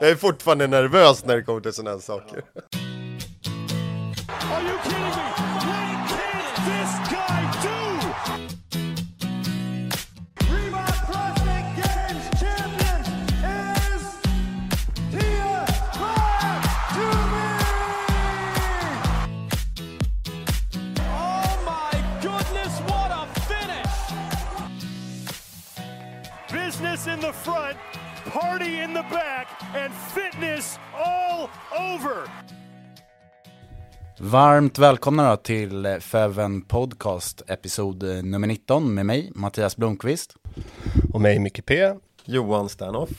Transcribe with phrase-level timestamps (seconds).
[0.00, 2.42] Jag är fortfarande nervös när det kommer till sådana här saker.
[4.52, 5.32] Are you kidding me?
[5.64, 7.78] What can this guy do?
[11.76, 13.00] Games champion
[13.44, 14.02] is
[15.10, 15.66] Tia
[21.08, 23.96] Oh my goodness, what a finish!
[26.52, 27.78] Business in the front,
[28.30, 31.48] party in the back, and fitness all
[31.94, 32.28] over.
[34.18, 40.34] Varmt välkomna då till Feven Podcast episod nummer 19 med mig, Mattias Blomqvist.
[41.12, 41.92] Och mig Micke P.
[42.24, 43.10] Johan Sternoff.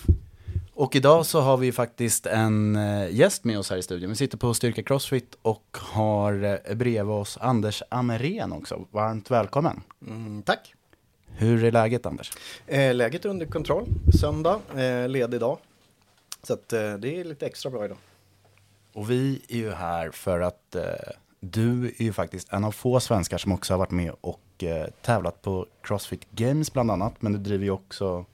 [0.75, 4.09] Och idag så har vi faktiskt en eh, gäst med oss här i studion.
[4.09, 8.87] Vi sitter på Styrka Crossfit och har eh, bredvid oss Anders Amerén också.
[8.91, 9.81] Varmt välkommen.
[10.07, 10.73] Mm, tack.
[11.37, 12.31] Hur är läget Anders?
[12.67, 13.85] Eh, läget är under kontroll.
[14.19, 15.57] Söndag, eh, ledig dag.
[16.43, 17.97] Så att, eh, det är lite extra bra idag.
[18.93, 20.83] Och vi är ju här för att eh,
[21.39, 24.87] du är ju faktiskt en av få svenskar som också har varit med och eh,
[25.01, 27.21] tävlat på Crossfit Games bland annat.
[27.21, 28.25] Men du driver ju också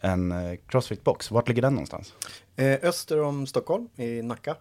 [0.00, 1.32] en eh, Crossfit-box.
[1.32, 2.14] Vart ligger den någonstans?
[2.82, 4.56] Öster om Stockholm, i Nacka.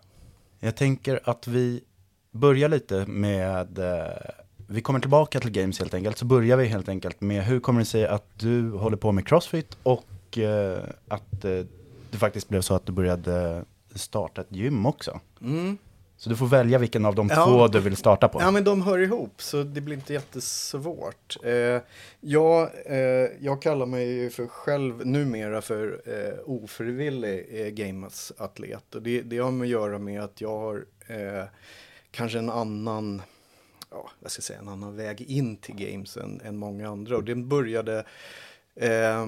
[0.59, 1.83] Jag tänker att vi
[2.31, 3.79] börjar lite med,
[4.71, 7.79] vi kommer tillbaka till Games helt enkelt, så börjar vi helt enkelt med hur kommer
[7.79, 11.61] det sig att du håller på med Crossfit och eh, att eh,
[12.11, 13.63] det faktiskt blev så att du började
[13.95, 15.19] starta ett gym också.
[16.17, 17.45] Så du får välja vilken av de Ja.
[17.45, 18.41] två du vill starta på.
[18.41, 21.37] Ja, men de hör ihop, så det blir inte jättesvårt.
[21.43, 21.81] Eh,
[22.19, 22.97] jag, eh,
[23.39, 28.95] jag kallar mig för själv numera för eh, ofrivillig eh, gamersatlet.
[28.95, 31.43] Och det, det har med att göra med att jag har eh,
[32.11, 33.21] kanske en annan,
[34.03, 37.17] ja, vad ska jag säga, en annan väg in till games än, än många andra.
[37.17, 38.05] Och den började
[38.75, 39.25] Eh,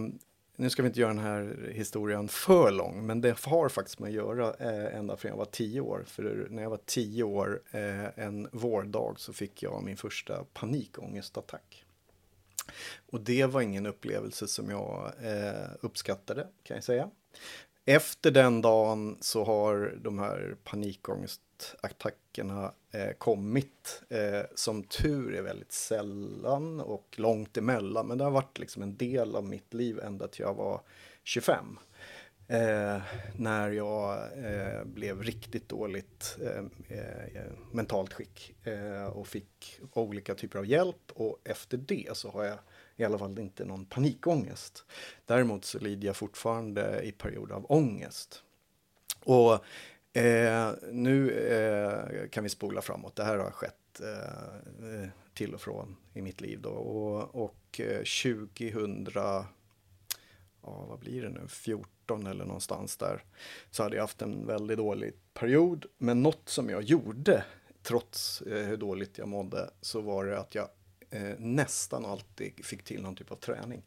[0.56, 4.08] nu ska vi inte göra den här historien för lång, men det har faktiskt med
[4.08, 6.04] att göra eh, ända från jag var tio år.
[6.08, 11.86] För när jag var tio år, eh, en vårdag, så fick jag min första panikångestattack.
[13.12, 17.10] Och det var ingen upplevelse som jag eh, uppskattade, kan jag säga.
[17.86, 24.04] Efter den dagen så har de här panikångestattackerna eh, kommit.
[24.10, 28.08] Eh, som tur är väldigt sällan och långt emellan.
[28.08, 30.82] Men det har varit liksom en del av mitt liv ända till jag var
[31.24, 31.80] 25.
[32.52, 33.02] Eh,
[33.36, 40.60] när jag eh, blev riktigt dåligt eh, eh, mentalt skick eh, och fick olika typer
[40.60, 42.58] av hjälp och efter det så har jag
[42.96, 44.86] i alla fall inte någon panikångest.
[45.26, 48.44] Däremot så lider jag fortfarande i perioder av ångest.
[49.20, 49.54] Och
[50.18, 53.16] eh, nu eh, kan vi spola framåt.
[53.16, 56.70] Det här har skett eh, till och från i mitt liv då.
[56.70, 59.06] Och, och eh, 2000
[60.64, 63.24] ja, vad blir det nu, 14 eller någonstans där,
[63.72, 65.86] så hade jag haft en väldigt dålig period.
[65.98, 67.44] Men något som jag gjorde,
[67.84, 70.68] trots eh, hur dåligt jag mådde, så var det att jag
[71.10, 73.84] eh, nästan alltid fick till någon typ av träning.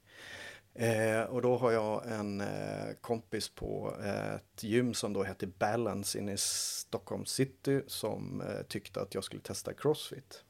[0.75, 5.47] Eh, och då har jag en eh, kompis på eh, ett gym som då hette
[5.47, 10.45] Balance inne i Stockholm city som eh, tyckte att jag skulle testa Crossfit.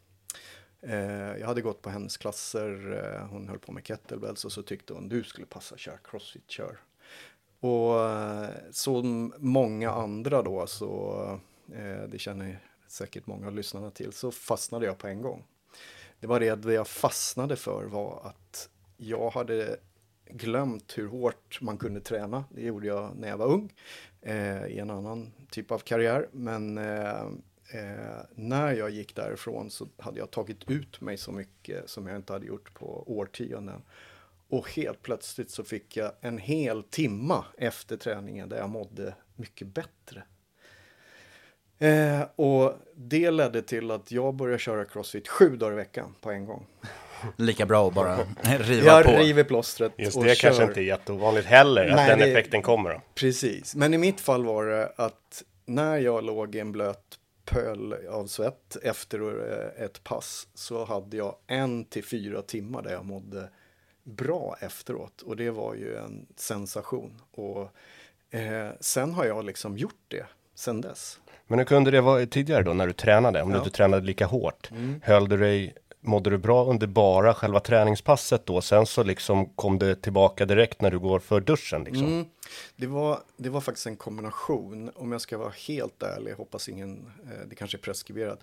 [0.86, 4.62] Eh, jag hade gått på hennes klasser, eh, hon höll på med kettlebells och så
[4.62, 6.78] tyckte hon du skulle passa köra crossfit, kör.
[7.60, 11.20] Och eh, som många andra då så,
[11.72, 15.44] eh, det känner säkert många av lyssnarna till, så fastnade jag på en gång.
[16.20, 19.76] Det var det jag fastnade för var att jag hade
[20.30, 22.44] glömt hur hårt man kunde träna.
[22.50, 23.72] Det gjorde jag när jag var ung
[24.20, 26.28] eh, i en annan typ av karriär.
[26.32, 27.28] Men eh,
[27.74, 32.16] eh, när jag gick därifrån så hade jag tagit ut mig så mycket som jag
[32.16, 33.82] inte hade gjort på årtionden.
[34.48, 39.66] Och helt plötsligt så fick jag en hel timma efter träningen där jag mådde mycket
[39.66, 40.22] bättre.
[41.78, 46.30] Eh, och det ledde till att jag började köra crossfit sju dagar i veckan på
[46.30, 46.66] en gång.
[47.36, 48.16] Lika bra att bara
[48.58, 49.10] riva jag på.
[49.12, 50.48] river plåstret Just och det kör.
[50.48, 53.00] kanske inte är jätteovanligt heller, att Nej, den det- effekten kommer då.
[53.14, 57.94] Precis, men i mitt fall var det att när jag låg i en blöt pöl
[58.08, 59.20] av svett efter
[59.52, 63.48] eh, ett pass så hade jag en till fyra timmar där jag mådde
[64.02, 67.20] bra efteråt och det var ju en sensation.
[67.30, 67.68] Och
[68.30, 71.20] eh, sen har jag liksom gjort det sen dess.
[71.46, 73.42] Men hur kunde det vara tidigare då när du tränade?
[73.42, 73.56] Om du Ja.
[73.56, 73.66] Mm.
[73.66, 74.70] inte tränade lika hårt?
[75.02, 78.60] Höll du dig, mådde du bra under bara själva träningspasset då?
[78.60, 82.06] Sen så liksom kom det tillbaka direkt när du går för duschen liksom?
[82.06, 82.26] Mm.
[82.76, 87.12] Det, var, det var faktiskt en kombination, om jag ska vara helt ärlig, hoppas ingen,
[87.24, 88.40] eh, det kanske är preskriberat.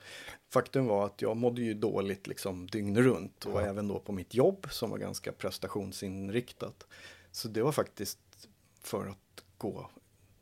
[0.54, 4.34] Faktum var att jag mådde ju dåligt liksom dygnet runt och även då på mitt
[4.34, 6.88] jobb som var ganska prestationsinriktat.
[7.32, 8.20] Så det var faktiskt
[8.82, 9.90] för att gå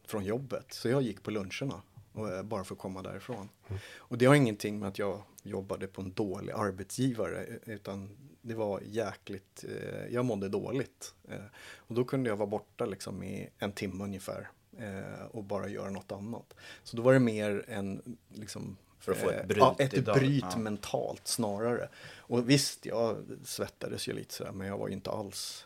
[0.07, 0.65] från jobbet.
[0.69, 1.81] Så jag gick på luncherna
[2.13, 3.49] och, eh, bara för att komma därifrån.
[3.97, 8.53] Och det har ingenting med att jag jobbade på en dålig arbetsgivare eh, utan det
[8.53, 11.13] var jäkligt, eh, jag mådde dåligt.
[11.29, 11.45] Eh,
[11.75, 15.89] och då kunde jag vara borta liksom i en timme ungefär eh, och bara göra
[15.89, 16.53] något annat.
[16.83, 20.05] Så då var det mer en liksom För att få ett eh, bryt ja, ett
[20.05, 20.57] bryt Ja.
[20.57, 21.89] mentalt snarare.
[22.17, 25.65] Och visst, jag svettades ju lite sådär, men jag var ju inte alls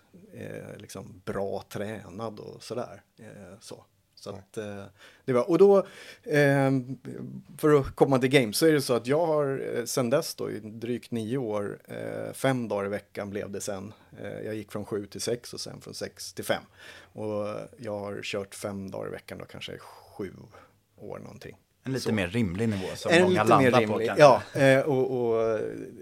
[0.77, 3.03] liksom bra tränad och sådär.
[3.59, 3.85] Så.
[4.23, 4.83] Så att, eh,
[5.25, 5.77] det var, och då,
[6.23, 6.71] eh,
[7.57, 10.35] för att komma till games, så är det så att jag har eh, sen dess
[10.35, 13.93] då, i drygt nio år, eh, fem dagar i veckan blev det sen.
[14.21, 16.63] Eh, jag gick från sju till sex och sen från sex till fem.
[17.13, 17.47] Och
[17.77, 20.33] jag har kört fem dagar i veckan då, kanske sju
[20.97, 21.57] år någonting.
[21.85, 22.13] En lite Så.
[22.13, 24.15] mer rimlig nivå som En många landar på kanske.
[24.17, 25.59] Ja, eh, och, och,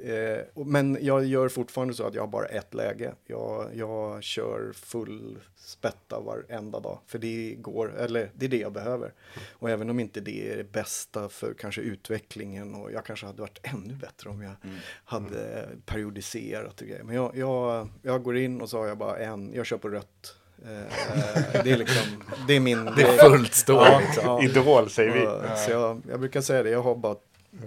[0.09, 3.13] eh, och, men jag gör fortfarande så att jag har bara ett läge.
[3.25, 6.99] Jag, jag kör full spätta varenda dag.
[7.07, 9.13] För det går, eller det är det jag behöver.
[9.51, 13.41] Och även om inte det är det bästa för kanske utvecklingen och jag kanske hade
[13.41, 14.75] varit ännu bättre om jag Mm.
[15.05, 17.03] hade periodiserat och grejer.
[17.03, 19.89] Men jag, jag, jag går in och så har jag bara en, jag kör på
[19.89, 20.35] rött.
[20.65, 22.85] Eh, det är liksom, det är min...
[22.85, 24.25] Det är fullt stå Ja, liksom.
[24.25, 24.43] ja.
[24.43, 25.27] Idol säger vi.
[25.27, 27.15] Och, så jag, jag brukar säga det, jag har bara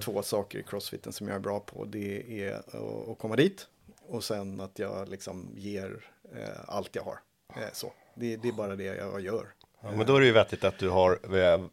[0.00, 1.85] två saker i crossfiten som jag är bra på.
[1.85, 3.67] Det är att, komma dit
[4.08, 7.19] och sen att jag liksom ger eh, allt jag har.
[7.56, 7.93] Eh, så.
[8.14, 9.46] Det, det är bara det jag gör.
[9.82, 11.64] Ja, men då är det ju vettigt att du har eh,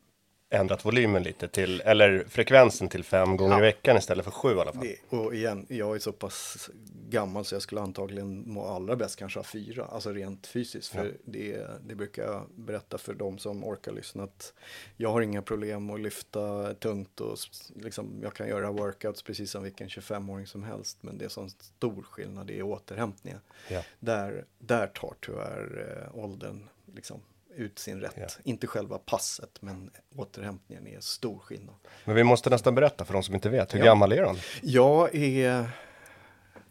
[0.52, 4.60] ändrat volymen lite till, eller frekvensen till fem gånger i veckan istället för sju i
[4.60, 4.84] alla fall.
[4.84, 6.70] Det, och igen, jag är så pass
[7.10, 10.88] gammal så jag skulle antagligen må allra bäst kanske ha fyra, alltså rent fysiskt.
[10.88, 14.54] För det, det brukar jag berätta för de som orkar lyssna att
[14.98, 17.38] jag har inga problem att lyfta tungt och
[17.76, 20.98] liksom, jag kan göra workouts precis som vilken 25-åring som helst.
[21.02, 23.40] Men det är sån stor skillnad i återhämtningen.
[23.70, 23.84] Ja.
[24.00, 27.22] Där, där tar tyvärr eh, åldern liksom
[27.56, 28.14] ut sin rätt.
[28.18, 28.28] Ja.
[28.44, 31.76] Inte själva passet, men återhämtningen är stor skillnad.
[32.06, 33.86] Men vi måste nästan berätta för de som inte vet, hur Ja.
[33.86, 34.38] gammal är han?
[34.62, 35.70] Jag är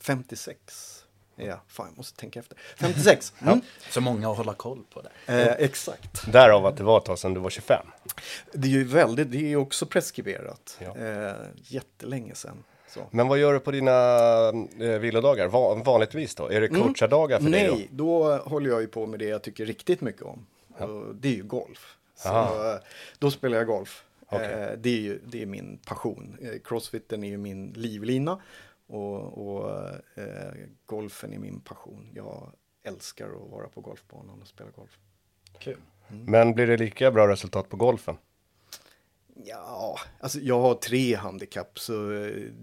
[0.01, 0.97] 56.
[1.37, 2.59] Ja, fan jag måste tänka efter.
[2.77, 3.33] 56.
[3.43, 3.61] Mm.
[3.91, 5.11] Så många att hålla koll på det.
[5.43, 6.33] Eh, exakt.
[6.33, 7.87] Därav att det var ett tag sedan du var 25.
[8.53, 10.79] Det är ju väldigt, det är ju också preskriberat.
[10.81, 10.97] Ja.
[10.97, 12.65] Eh, jättelänge sedan.
[12.89, 13.01] Så.
[13.11, 13.91] Men vad gör du på dina
[14.81, 16.49] eh, vilodagar, Va vanligtvis då?
[16.49, 17.75] Är det coachardagar för dig Mm.
[17.79, 20.47] Nej, då håller jag ju på med det jag tycker riktigt mycket om.
[20.81, 21.99] Och det är ju golf.
[22.15, 22.75] Så, Aha.
[22.75, 22.81] eh,
[23.19, 24.05] då spelar jag golf.
[24.27, 24.53] Okej.
[24.53, 26.37] Eh, det, är ju, det är min passion.
[26.41, 28.41] Eh, Crossfiten är ju min livlina.
[28.87, 29.71] Och, och
[30.15, 30.53] eh,
[30.87, 32.11] golfen är min passion.
[32.15, 34.99] Jag älskar att vara på golfbanan och spela golf.
[35.59, 35.77] Kul.
[36.09, 36.25] Mm.
[36.25, 38.17] Men blir det lika bra resultat på golfen?
[39.45, 41.93] Ja, alltså jag har tre handikapp så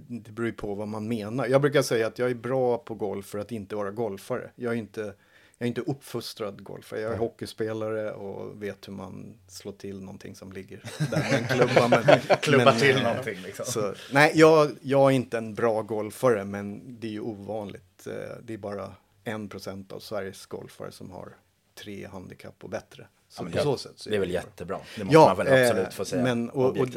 [0.08, 1.48] det beror ju på vad man menar.
[1.48, 4.52] Jag brukar säga att jag är bra på golf för att inte vara golfare.
[4.56, 5.14] Jag är inte,
[5.58, 7.00] jag är inte uppfostrad golfare.
[7.00, 10.78] Jag är hockeyspelare och vet hur man slår till någonting som ligger
[11.12, 11.88] där med en klubba.
[11.88, 13.66] Men, Klubba men, till eh, någonting liksom.
[13.66, 18.08] Så, nej, jag, jag är inte en bra golfare men det är ju ovanligt.
[18.08, 18.92] Eh, Det är bara
[19.24, 21.36] en procent av Sveriges golfare som har
[21.76, 23.08] tre handikapp och bättre.
[23.30, 24.34] Så men på det- så sätt så Det är väl bra.
[24.42, 24.80] jättebra.
[24.98, 26.24] Det måste man väl eh, absolut få säga.
[26.24, 26.88] Men, och, och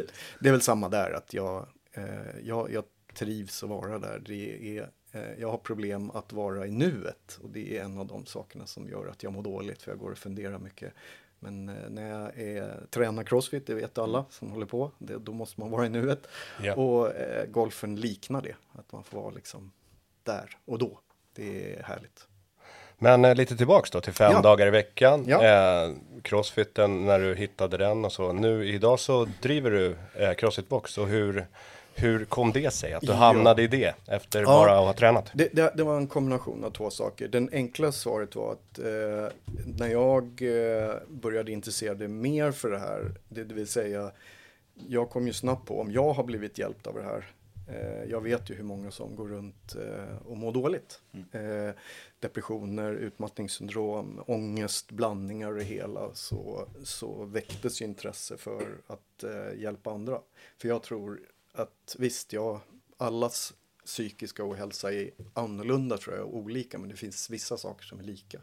[0.41, 2.05] det är väl samma där att jag, eh,
[2.43, 4.23] jag, jag trivs att vara där.
[4.27, 4.89] Det är, eh,
[5.39, 8.89] jag har problem att vara i nuet och det är en av de sakerna som
[8.89, 10.93] gör att jag mår dåligt för jag går och funderar mycket.
[11.39, 15.33] Men eh, när jag är, tränar crossfit, det vet alla som håller på, det, då
[15.33, 16.27] måste man vara i nuet.
[16.63, 16.75] Ja.
[16.75, 19.73] Och eh, golfen liknar det, att man får vara liksom
[20.23, 21.01] där och då.
[21.35, 22.27] Det är härligt.
[22.99, 24.41] Men eh, lite tillbaks då till fem Ja.
[24.41, 25.25] dagar i veckan.
[25.27, 25.45] Ja.
[25.45, 28.33] Eh, crossfiten, när du hittade den och så.
[28.33, 31.47] Nu idag så driver du eh, Crossfitbox och hur,
[31.95, 34.47] hur kom det sig att du hamnade i det efter Ja.
[34.47, 35.31] bara att ha tränat?
[35.35, 37.29] Det, det, det var en kombination av två saker.
[37.29, 39.29] Den enkla svaret var att eh,
[39.79, 44.11] när jag eh, började intressera mig mer för det här, det, det vill säga
[44.89, 47.31] jag kom ju snabbt på om jag har blivit hjälpt av det här.
[47.69, 51.01] Eh, jag vet ju hur många som går runt eh, och mår dåligt.
[51.33, 51.75] Eh,
[52.21, 56.11] depressioner, utmattningssyndrom, ångest, blandningar och det hela.
[56.15, 60.19] Så, så väcktes ju intresse för att eh, hjälpa andra.
[60.61, 61.21] För jag tror
[61.53, 62.61] att visst, ja,
[62.97, 63.55] allas
[63.85, 68.05] psykiska ohälsa är annorlunda tror jag, och olika, men det finns vissa saker som är
[68.05, 68.41] lika.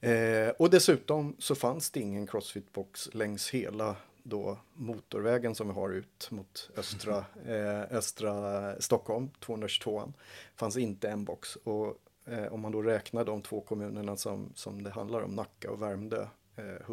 [0.00, 5.90] Eh, och dessutom så fanns det ingen crossfit-box längs hela då motorvägen som vi har
[5.90, 10.12] ut mot östra, eh, östra Stockholm, 222an.
[10.56, 11.56] fanns inte en box.
[11.56, 15.70] Och eh, om man då räknar de två kommunerna som, som det handlar om, Nacka
[15.70, 16.86] och Värmdö, eh,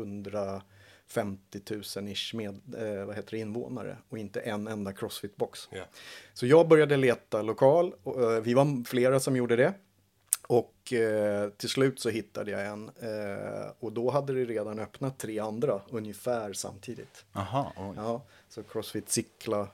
[1.13, 1.61] 150
[1.95, 5.67] 000 ish med, eh, vad heter det, invånare och inte en enda crossfit-box.
[5.71, 5.83] Ja.
[6.33, 9.73] Så jag började leta lokal, och, eh, vi var flera som gjorde det.
[10.47, 15.17] Och eh, till slut så hittade jag en eh, och då hade det redan öppnat
[15.17, 17.25] tre andra ungefär samtidigt.
[17.33, 17.93] Aha, oj.
[17.95, 19.67] Ja, så Crossfit Sickla,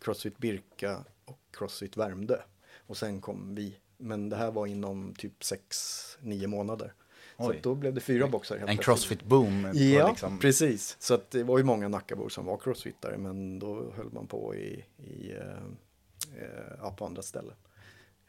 [0.00, 2.38] Crossfit Birka och Crossfit Värmdö.
[2.86, 3.76] Och sen kom vi.
[3.96, 6.92] Men det här var inom typ 6-9 månader.
[7.40, 9.22] Så då blev det fyra boxar helt En plötsligt.
[9.22, 9.74] crossfit-boom.
[9.74, 10.96] Ja, liksom, precis.
[10.98, 14.54] Så att det var ju många Nackabor som var crossfittare men då höll man på
[14.54, 17.54] i, i, eh, eh, ja, på andra ställen.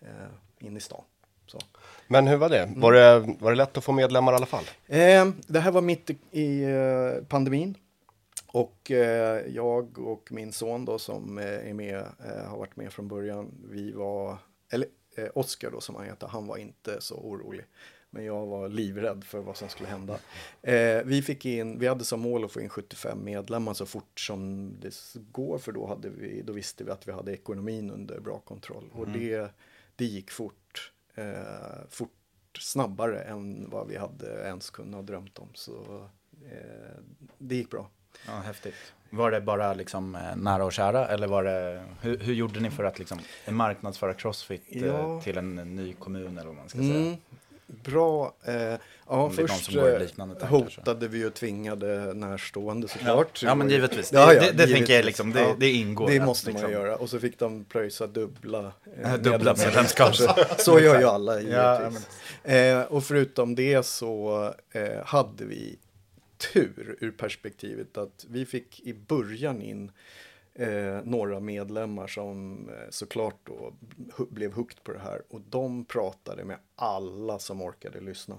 [0.02, 1.04] Eh, in i stan.
[1.48, 1.60] Så.
[2.08, 2.60] Men hur var det?
[2.64, 2.80] Mm.
[2.82, 3.20] Var, det?
[3.40, 4.64] var det lätt att få medlemmar i alla fall?
[4.88, 7.78] Eh, det här var mitt i, i eh, pandemin.
[8.48, 12.94] Och eh, jag och min son då som eh, är med, eh, har varit med
[12.94, 14.38] från början, vi var,
[14.72, 17.66] eller eh, Oskar då som han heter, han var inte så orolig.
[18.14, 20.20] Men jag var livrädd för vad som skulle hända.
[20.62, 24.20] Eh, vi fick in, vi hade som mål att få in 75 medlemmar så fort
[24.20, 24.96] som det
[25.32, 28.84] går för då, hade vi, då visste vi att vi hade ekonomin under bra kontroll.
[28.94, 29.52] Och det,
[29.96, 31.34] det gick fort, eh,
[31.90, 32.12] fort
[32.60, 35.50] snabbare än vad vi hade ens kunnat drömt om.
[35.54, 36.08] Så
[36.52, 37.00] eh,
[37.38, 37.90] det gick bra.
[38.28, 38.76] Ja, häftigt.
[39.10, 42.70] Var det bara liksom eh, nära och kära eller var det, hur, hur gjorde ni
[42.72, 45.22] för att liksom marknadsföra Crossfit eh, Ja.
[45.22, 47.18] till en ny kommun eller vad man ska Mm, säga?
[47.84, 48.36] Bra.
[48.46, 48.54] Eh,
[49.08, 53.44] ja, först eh, tankar, hotade vi och tvingade närstående såklart.
[53.44, 55.06] Ja men givetvis, Ja, det, ja, det, det tänker jag givetvis.
[55.06, 56.08] liksom, det, Ja, det ingår.
[56.10, 56.96] Det att måste man liksom- göra.
[56.96, 58.60] Och så fick de pröjsa dubbla.
[58.60, 60.16] eh, Ja, dubbla medlemskap.
[60.58, 62.08] Så gör ju alla Ja, givetvis.
[62.44, 65.78] eh, och förutom det så eh, hade vi
[66.54, 69.92] tur ur perspektivet att vi fick i början in
[70.62, 73.74] eh, några medlemmar som eh, såklart då
[74.18, 78.36] hu- blev hooked på det här och de pratade med alla som orkade lyssna.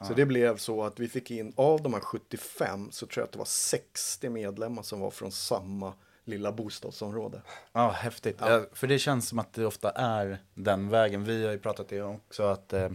[0.00, 3.26] Så det blev så att vi fick in, av de här 75 så tror jag
[3.26, 5.92] att det var 60 medlemmar som var från samma
[6.24, 7.42] lilla bostadsområde.
[7.72, 8.36] Ja, häftigt.
[8.40, 8.64] Ja.
[8.72, 11.24] för det känns som att det ofta är den vägen.
[11.24, 12.90] Vi har ju pratat det också att eh,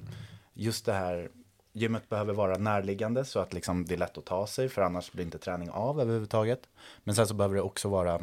[0.54, 1.30] just det här
[1.74, 5.12] gymmet behöver vara närliggande så att liksom det är lätt att ta sig för annars
[5.12, 6.60] blir inte träning av överhuvudtaget.
[7.04, 8.22] Men sen så behöver det också vara eh,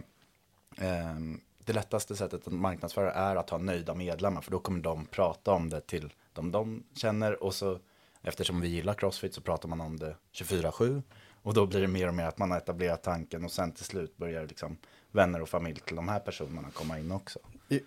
[0.78, 5.06] Ehm, det lättaste sättet att marknadsföra är att ha nöjda medlemmar för då kommer de
[5.06, 7.78] prata om det till de de känner och så
[8.22, 11.02] eftersom vi gillar crossfit så pratar man om det 24-7
[11.42, 13.84] och då blir det mer och mer att man har etablerat tanken och sen till
[13.84, 14.76] slut börjar liksom
[15.10, 17.38] vänner och familj till de här personerna komma in också.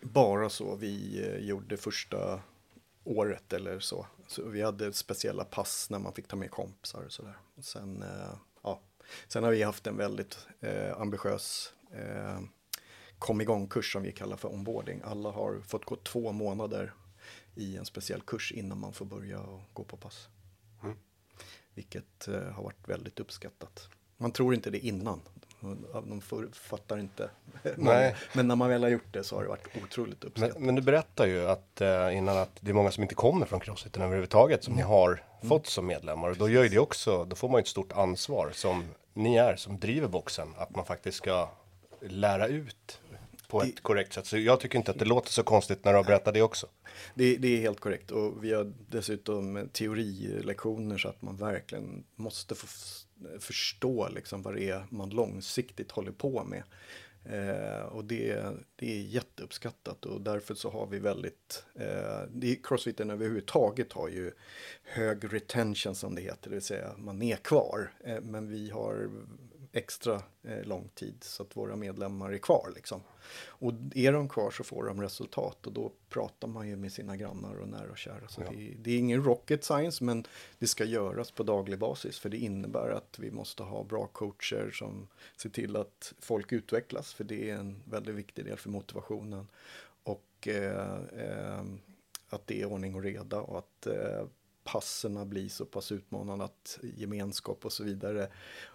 [0.02, 2.40] Bara så vi eh, gjorde första
[3.04, 4.06] året eller så.
[4.28, 4.50] så.
[4.50, 7.38] Vi hade speciella pass när man fick ta med kompisar och sådär.
[7.62, 8.80] Sen, eh, ja.
[9.28, 12.40] Sen har vi haft en väldigt eh, ambitiös eh,
[13.20, 15.02] kom igång-kurs som vi kallar för onboarding.
[15.06, 16.94] Alla har fått gå två månader
[17.56, 20.28] i en speciell kurs innan man får börja gå på pass.
[21.74, 23.90] Vilket eh, har varit väldigt uppskattat.
[24.18, 25.22] Man tror inte det innan.
[26.08, 26.22] De
[26.54, 27.30] fattar inte.
[27.78, 28.16] Nej.
[28.34, 30.56] Men när man väl har gjort det så har det varit otroligt uppskattat.
[30.58, 33.46] Men, men du berättar ju att eh, innan att det är många som inte kommer
[33.46, 34.90] från crossfiten överhuvudtaget som ni Mm.
[34.92, 36.30] har fått som medlemmar.
[36.30, 39.36] Och då gör ju det också, då får man ju ett stort ansvar som ni
[39.36, 40.54] är som driver boxen.
[40.58, 41.50] Att man faktiskt ska
[42.02, 43.02] lära ut
[43.48, 44.26] på ett korrekt sätt.
[44.26, 46.68] Så jag tycker inte att det låter så konstigt när du har berättat det också.
[47.16, 52.56] Det, det är helt korrekt och vi har dessutom teorilektioner så att man verkligen måste
[52.56, 52.68] få
[53.40, 56.64] förstå liksom vad det är man långsiktigt håller på med.
[57.30, 58.44] Eh, och det,
[58.76, 64.32] det är jätteuppskattat och därför så har vi väldigt, eh, det, crossfiten överhuvudtaget har ju
[64.84, 67.92] hög retention som det heter, det vill säga man är kvar.
[68.04, 69.10] Eh, men vi har
[69.78, 73.02] extra eh, lång tid så att våra medlemmar är kvar liksom.
[73.40, 77.18] Och är de kvar så får de resultat och då pratar man ju med sina
[77.18, 78.28] grannar och nära och kära.
[78.28, 78.52] Så Ja.
[78.52, 80.26] det, det är ingen rocket science men
[80.60, 84.72] det ska göras på daglig basis för det innebär att vi måste ha bra coacher
[84.74, 85.08] som
[85.38, 89.48] ser till att folk utvecklas för det är en väldigt viktig del för motivationen.
[90.04, 91.64] Och eh, eh,
[92.30, 94.26] att det är ordning och reda och att eh,
[94.68, 98.28] passerna blir så pass utmanande att gemenskap och så vidare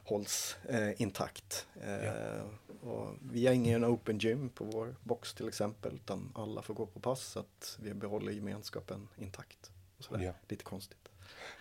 [0.05, 1.67] hålls eh, intakt.
[1.83, 6.75] Eh, och vi har ingen open gym på vår box till exempel utan alla får
[6.75, 9.71] gå på pass så att vi behåller gemenskapen intakt.
[9.99, 10.25] Och sådär.
[10.25, 10.33] Ja.
[10.49, 11.09] Lite konstigt.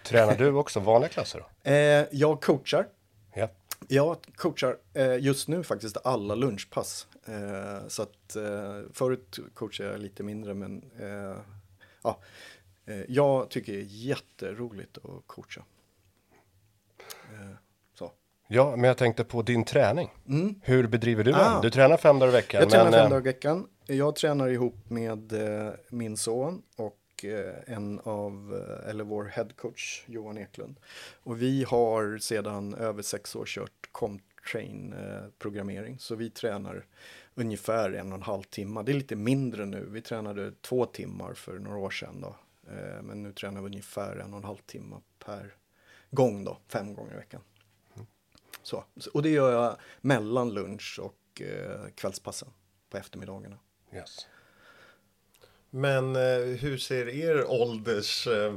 [0.06, 1.70] Tränar du också vanliga klasser då?
[1.72, 2.88] Eh, jag coachar.
[3.34, 3.50] Ja.
[3.88, 7.08] Jag coachar eh, just nu faktiskt alla lunchpass.
[7.26, 10.86] Eh, så att eh, förut coachade jag lite mindre men
[12.04, 12.18] ja,
[13.08, 15.64] jag tycker det är jätteroligt att coacha.
[17.34, 17.56] Eh,
[17.94, 18.12] så.
[18.48, 20.10] Ja, men jag tänkte på din träning.
[20.62, 21.42] Hur bedriver du den?
[21.42, 21.62] Ah.
[21.62, 22.62] Du tränar fem dagar i veckan.
[22.62, 23.68] Jag tränar men, fem eh, dagar i veckan.
[23.86, 30.04] Jag tränar ihop med eh, min son och eh, en av, eh, eller vår headcoach
[30.08, 30.80] Johan Eklund.
[31.24, 36.00] Och vi har sedan över sex år kört Comtrain eh, programmering.
[36.00, 36.86] Så vi tränar
[37.36, 38.84] ungefär en och en halv timme.
[38.84, 39.88] Det är lite mindre nu.
[39.90, 42.36] Vi tränade två timmar för några år sedan då.
[42.72, 45.56] Eh, men nu tränar vi ungefär en och en halv timme per
[46.12, 47.42] gång då, fem gånger i veckan.
[48.64, 48.84] Så.
[49.14, 52.50] Och det gör jag mellan lunch och eh, kvällspassen
[52.90, 53.58] på eftermiddagarna.
[53.94, 54.28] Yes.
[55.70, 56.22] Men eh,
[56.60, 58.54] hur ser er åldersnivå eh,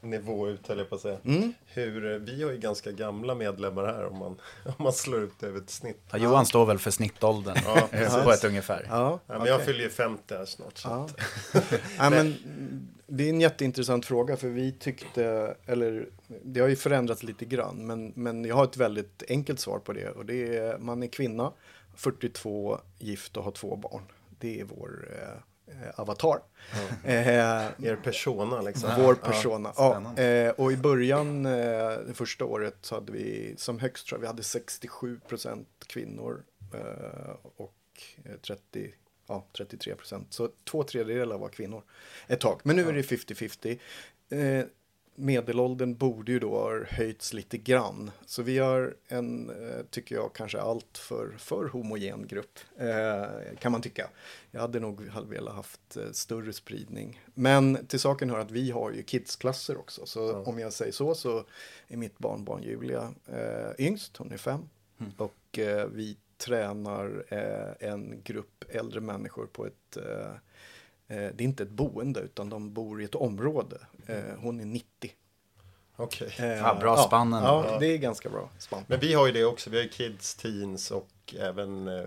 [0.00, 1.18] nivå ut, höll jag på att säga.
[1.24, 1.52] Mm.
[1.66, 5.46] Hur, vi har ju ganska gamla medlemmar här om man, om man slår ut det
[5.46, 6.00] över ett snitt.
[6.10, 7.88] Ja, Johan står väl för snittåldern Ja,
[8.24, 8.86] på ett ungefär.
[8.88, 9.66] Ja, Ja, men jag okej.
[9.66, 10.78] fyller ju 50 här snart.
[10.78, 10.88] Så.
[10.88, 11.08] Ja.
[11.52, 12.34] att- ja, men,
[13.10, 16.08] det är en jätteintressant fråga för vi tyckte, eller
[16.42, 19.92] det har ju förändrats lite grann, men, men jag har ett väldigt enkelt svar på
[19.92, 21.52] det och det är man är kvinna,
[21.94, 24.02] 42, gift och har två barn.
[24.38, 26.38] Det är vår eh, avatar.
[27.04, 28.90] Eh, Er persona liksom.
[28.98, 29.72] Vår persona.
[29.76, 30.24] Ja, spännande.
[30.24, 31.52] eh, och i början, eh,
[32.06, 36.42] det första året, så hade vi som högst tror jag vi hade 67 procent kvinnor
[36.74, 37.74] eh, och
[38.24, 38.94] eh, 30,
[39.28, 40.26] ja, 33 procent.
[40.30, 41.82] Så två tredjedelar var kvinnor
[42.26, 42.60] ett tag.
[42.64, 43.78] Men nu är det 50-50.
[44.28, 44.64] Eh,
[45.18, 48.10] medelåldern borde ju då ha höjts lite grann.
[48.26, 52.58] Så vi har en, eh, tycker jag, kanske allt för, för homogen grupp.
[52.76, 54.10] Eh, kan man tycka.
[54.50, 57.20] Jag hade nog velat haft eh, större spridning.
[57.34, 60.06] Men till saken hör att vi har ju kidsklasser också.
[60.06, 61.44] Så om jag säger så så
[61.88, 64.68] är mitt barnbarn Julia eh, yngst, hon är fem.
[65.16, 70.32] Och eh, vi tränar eh, en grupp äldre människor på ett eh,
[71.10, 73.78] Eh, det är inte ett boende utan de bor i ett område.
[74.06, 75.12] Eh, hon är 90.
[75.96, 76.34] Okej.
[76.38, 77.48] Eh, Ja, bra spann ändå.
[77.48, 78.84] Ja, det är ganska bra spann.
[78.86, 79.70] Men vi har ju det också.
[79.70, 82.04] Vi har ju kids, teens och även eh,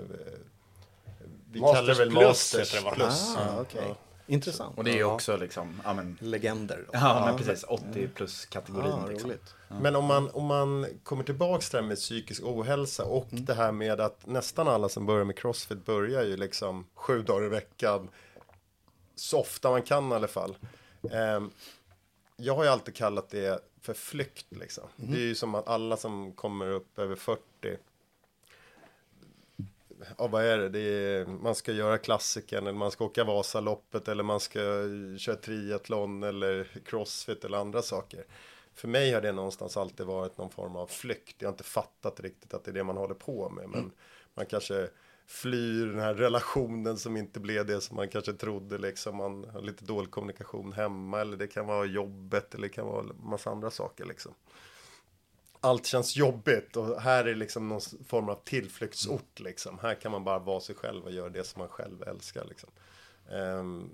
[1.52, 3.36] vi Masters kallar det väl plus Masters plus.
[3.38, 3.96] Ah, okej.
[4.32, 4.78] Intressant.
[4.78, 6.78] Och det är ju också liksom, ja men, Legender.
[6.86, 6.89] Då.
[6.94, 9.30] ja men precis, 80 plus kategorin Ah, liksom.
[9.30, 9.56] roligt.
[9.82, 13.54] Men om man, om man kommer tillbaks till det här med psykisk ohälsa och det
[13.54, 17.50] här med att nästan alla som börjar med crossfit börjar ju liksom sju dagar i
[17.50, 18.10] veckan.
[19.15, 20.56] Så ofta man kan i alla fall.
[21.12, 21.52] Ehm,
[22.38, 24.84] jag har ju alltid kallat det för flykt liksom.
[24.96, 27.41] Det är ju som att alla som kommer upp över 40
[30.17, 30.69] Ja, vad är det?
[30.69, 34.59] det är, man ska göra klassiken eller man ska åka Vasaloppet eller man ska
[35.17, 38.25] köra triathlon eller crossfit eller andra saker.
[38.73, 41.35] För mig har det någonstans alltid varit någon form av flykt.
[41.39, 43.69] Jag har inte fattat riktigt att det är det man håller på med.
[43.69, 43.91] Men
[44.33, 44.89] man kanske
[45.27, 48.77] flyr den här relationen som inte blev det som man kanske trodde.
[48.77, 49.15] Liksom.
[49.15, 53.05] Man har lite dålig kommunikation hemma eller det kan vara jobbet eller det kan vara
[53.23, 54.05] massa andra saker.
[54.05, 54.33] Liksom
[55.62, 59.80] allt känns jobbigt och här är liksom någon form av tillflyktsort liksom.
[59.82, 62.69] Här kan man bara vara sig själv och göra det som man själv älskar liksom.
[63.32, 63.89] Ehm,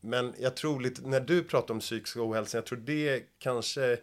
[0.00, 3.98] men jag tror lite, när du pratar om psykisk ohälsa, jag tror det kanske,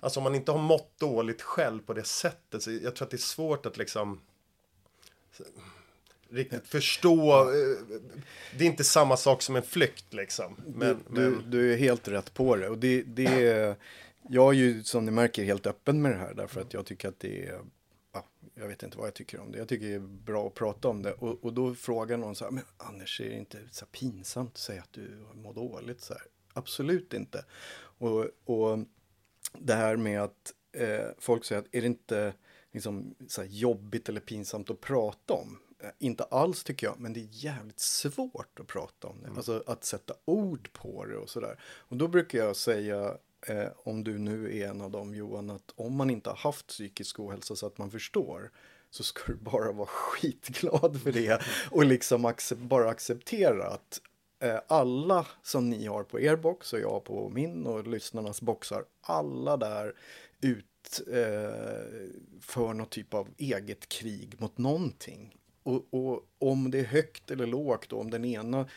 [0.00, 3.10] alltså om man inte har mått dåligt själv på det sättet, så jag tror att
[3.10, 4.20] det är svårt att liksom
[6.30, 7.98] riktigt förstå, eh,
[8.58, 10.56] det är inte samma sak som en flykt liksom.
[10.66, 12.68] Men, du, du, men, du är helt rätt på det.
[12.68, 13.76] Och det, det är,
[14.28, 17.08] jag är ju som ni märker helt öppen med det här därför att jag tycker
[17.08, 17.60] att det är
[18.12, 19.58] ja, jag vet inte vad jag tycker om det.
[19.58, 21.12] Jag tycker det är bra att prata om det.
[21.12, 24.58] Och, och då frågar någon så här, men Anders, är det inte så pinsamt att
[24.58, 26.00] säga att du mår dåligt?
[26.00, 27.44] Så här, Absolut inte.
[27.98, 28.78] Och, och
[29.58, 32.34] det här med att eh, folk säger att är det inte
[32.72, 35.58] liksom, så jobbigt eller pinsamt att prata om?
[35.80, 39.28] Eh, Inte alls tycker jag, men det är jävligt svårt att prata om det.
[39.36, 41.60] Alltså att sätta ord på det och sådär.
[41.62, 45.72] Och då brukar jag säga, eh, om du nu är en av dem Johan, att
[45.76, 48.50] om man inte har haft psykisk ohälsa så att man förstår,
[48.90, 54.00] så ska du bara vara skitglad för det och liksom accep bara acceptera att
[54.40, 58.84] eh, alla som ni har på er box och jag på min och lyssnarnas boxar,
[59.00, 59.94] alla där
[60.40, 62.08] ut eh,
[62.40, 65.36] för någon typ av eget krig mot någonting.
[65.62, 68.68] Och, och om det är högt eller lågt och om den ena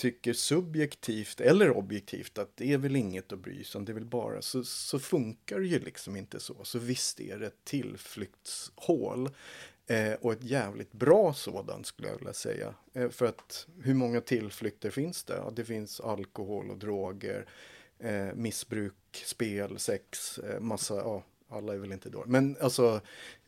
[0.00, 3.94] tycker subjektivt eller objektivt att det är väl inget att bry sig om, det är
[3.94, 6.64] väl bara så, så funkar det ju liksom inte så.
[6.64, 9.30] Så visst är det ett tillflyktshål
[9.86, 12.74] eh, och ett jävligt bra sådant skulle jag vilja säga.
[12.92, 15.36] Eh, för att hur många tillflykter finns det?
[15.36, 17.48] Ja, det finns alkohol och droger,
[17.98, 22.24] eh, missbruk, spel, sex, eh, massa, ja, alla är väl inte då.
[22.26, 23.00] Men alltså,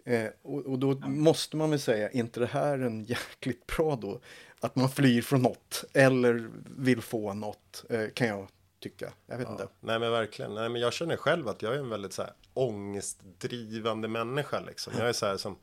[0.04, 3.96] eh, och, och då måste man väl säga, är inte det här en jäkligt bra
[3.96, 4.20] då?
[4.60, 8.48] Att man flyr från något eller vill få något, eh, kan jag
[8.80, 9.12] tycka.
[9.26, 9.68] Jag vet inte.
[9.80, 10.54] Nej men verkligen.
[10.54, 14.60] Nej, men jag känner själv att jag är en väldigt så här, ångestdrivande människa.
[14.60, 14.92] Liksom.
[14.98, 15.56] Jag är så här som,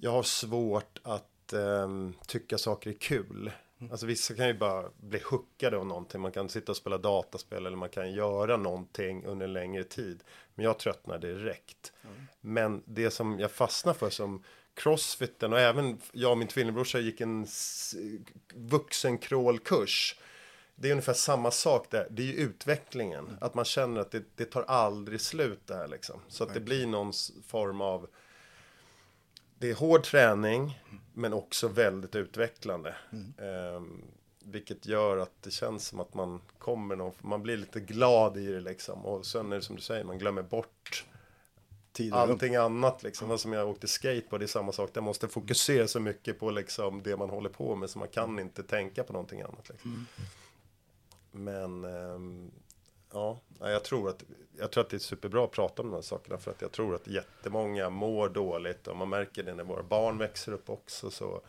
[0.00, 3.52] jag har svårt att ehm, tycka saker är kul.
[3.90, 6.20] Alltså vissa kan ju bara bli hookade av någonting.
[6.20, 10.22] Man kan sitta och spela dataspel eller man kan göra någonting under en längre tid.
[10.54, 11.92] Men jag tröttnar direkt.
[12.40, 14.42] Men det som jag fastnar för som
[14.74, 17.94] crossfiten och även jag och min tvillingbrorsa gick en s-
[18.54, 20.16] vuxencrawlkurs.
[20.74, 22.06] Det är ungefär samma sak där.
[22.10, 23.36] Det är ju utvecklingen.
[23.40, 26.20] Att man känner att det, det tar aldrig slut det här liksom.
[26.28, 27.12] Så att det blir någon
[27.46, 28.08] form av
[29.58, 30.80] det är hård träning,
[31.14, 32.94] men också väldigt utvecklande.
[33.38, 34.02] Ehm,
[34.44, 38.46] vilket gör att det känns som att man kommer någon, man blir lite glad i
[38.46, 39.06] det liksom.
[39.06, 41.04] Och sen är det som du säger, man glömmer bort
[41.92, 42.18] Tiden.
[42.18, 43.30] allting annat liksom.
[43.30, 44.90] Och som jag åkte skateboard, det är samma sak.
[44.94, 48.38] Där måste fokusera så mycket på liksom det man håller på med, så man kan
[48.38, 49.68] inte tänka på någonting annat.
[49.68, 50.06] Liksom.
[51.32, 52.50] Men ehm,
[53.12, 54.24] ja, jag tror, att,
[54.58, 56.72] jag tror att det är superbra att prata om de här sakerna för att jag
[56.72, 61.10] tror att jättemånga mår dåligt och man märker det när våra barn växer upp också
[61.10, 61.40] så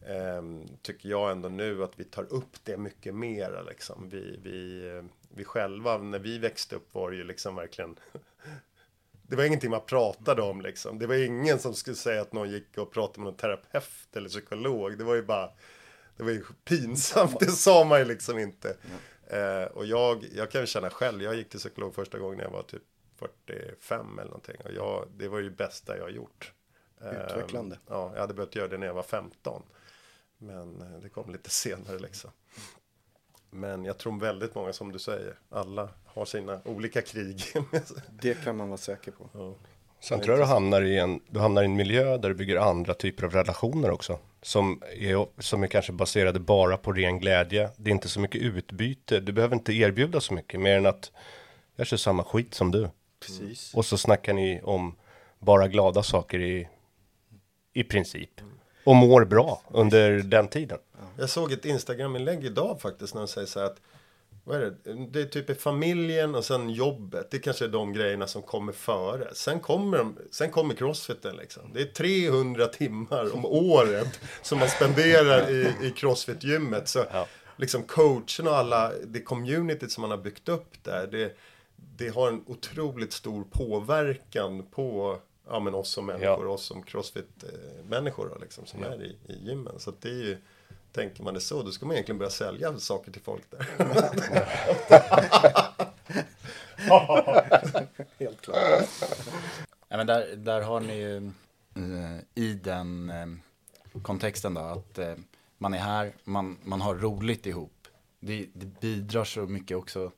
[0.00, 0.42] eh,
[0.82, 4.08] tycker jag ändå nu att vi tar upp det mycket mera liksom.
[4.08, 7.96] Vi, vi, vi själva, när vi växte upp var det ju liksom verkligen
[9.28, 10.98] det var ingenting man pratade om liksom.
[10.98, 14.28] Det var ingen som skulle säga att någon gick och pratade med någon terapeut eller
[14.28, 14.98] psykolog.
[14.98, 15.50] Det var ju bara,
[16.16, 17.40] det var ju pinsamt.
[17.40, 18.68] Det sa man ju liksom inte.
[18.68, 18.96] Mm.
[19.26, 22.44] Eh, och jag, jag kan ju känna själv, jag gick till psykolog första gången när
[22.44, 22.82] jag var typ
[23.16, 24.56] 45 eller någonting.
[24.64, 26.52] Och jag, det var ju det bästa jag gjort.
[27.00, 27.78] Eh, Utvecklande.
[27.86, 29.62] Ja, jag hade börjat göra det när jag var 15.
[30.38, 32.30] Men eh, det kom lite senare liksom.
[33.50, 37.42] Men jag tror väldigt många som du säger, alla har sina olika krig.
[38.10, 39.56] Det kan man vara säker på.
[40.04, 42.56] Sen tror jag du hamnar i en, du hamnar i en miljö där du bygger
[42.56, 44.18] andra typer av relationer också.
[44.42, 47.70] Som är, som är kanske baserade bara på ren glädje.
[47.76, 49.20] Det är inte så mycket utbyte.
[49.20, 51.12] Du behöver inte erbjuda så mycket mer än att
[51.76, 52.88] jag kör samma skit som du.
[53.20, 53.74] Precis.
[53.74, 54.96] Och så snackar ni om
[55.38, 56.68] bara glada saker i,
[57.72, 58.40] i princip.
[58.84, 60.78] Och mår bra under den tiden.
[61.18, 63.80] Jag såg ett Instagram-inlägg idag faktiskt när de säger så här att
[64.44, 64.94] vad är det?
[65.10, 67.30] det är typ familjen och sen jobbet.
[67.30, 69.34] Det kanske är de grejerna som kommer före.
[69.34, 71.62] Sen kommer, de, sen kommer crossfiten liksom.
[71.74, 76.88] Det är 300 timmar om året som man spenderar i, i crossfit-gymmet.
[76.88, 77.04] Så
[77.56, 81.06] liksom coachen och alla, det communityt som man har byggt upp där.
[81.06, 81.36] Det,
[81.76, 86.52] det har en otroligt stor påverkan på ja, men oss som människor, Ja.
[86.52, 89.78] oss som crossfit-människor då, liksom, som är i, i gymmen.
[89.78, 90.36] Så det är ju,
[90.94, 93.68] tänker man det så, då ska man egentligen börja sälja saker till folk där.
[98.18, 98.58] Helt klart.
[99.88, 101.16] Ja, men där, där har ni ju
[101.74, 103.26] eh, i den eh,
[104.02, 105.14] kontexten då att eh,
[105.58, 107.88] man är här, man, man har roligt ihop.
[108.20, 110.12] Det, det bidrar så mycket också.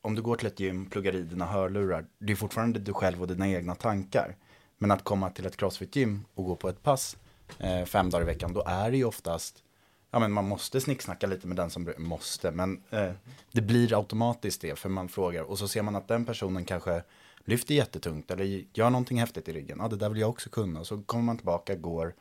[0.00, 3.20] Om du går till ett gym, pluggar i dina hörlurar, det är fortfarande du själv
[3.20, 4.36] och dina egna tankar.
[4.78, 7.16] Men att komma till ett crossfit-gym och gå på ett pass
[7.58, 9.63] eh, fem dagar i veckan, då är det ju oftast
[10.14, 13.12] Ja men man måste snicksnacka lite med den som måste, men eh,
[13.52, 15.42] det blir automatiskt det, för man frågar.
[15.42, 17.02] Och så ser man att den personen kanske
[17.44, 19.78] lyfter jättetungt eller gör någonting häftigt i ryggen.
[19.80, 20.80] Ja, det där vill jag också kunna.
[20.80, 22.14] Och så kommer man tillbaka, går.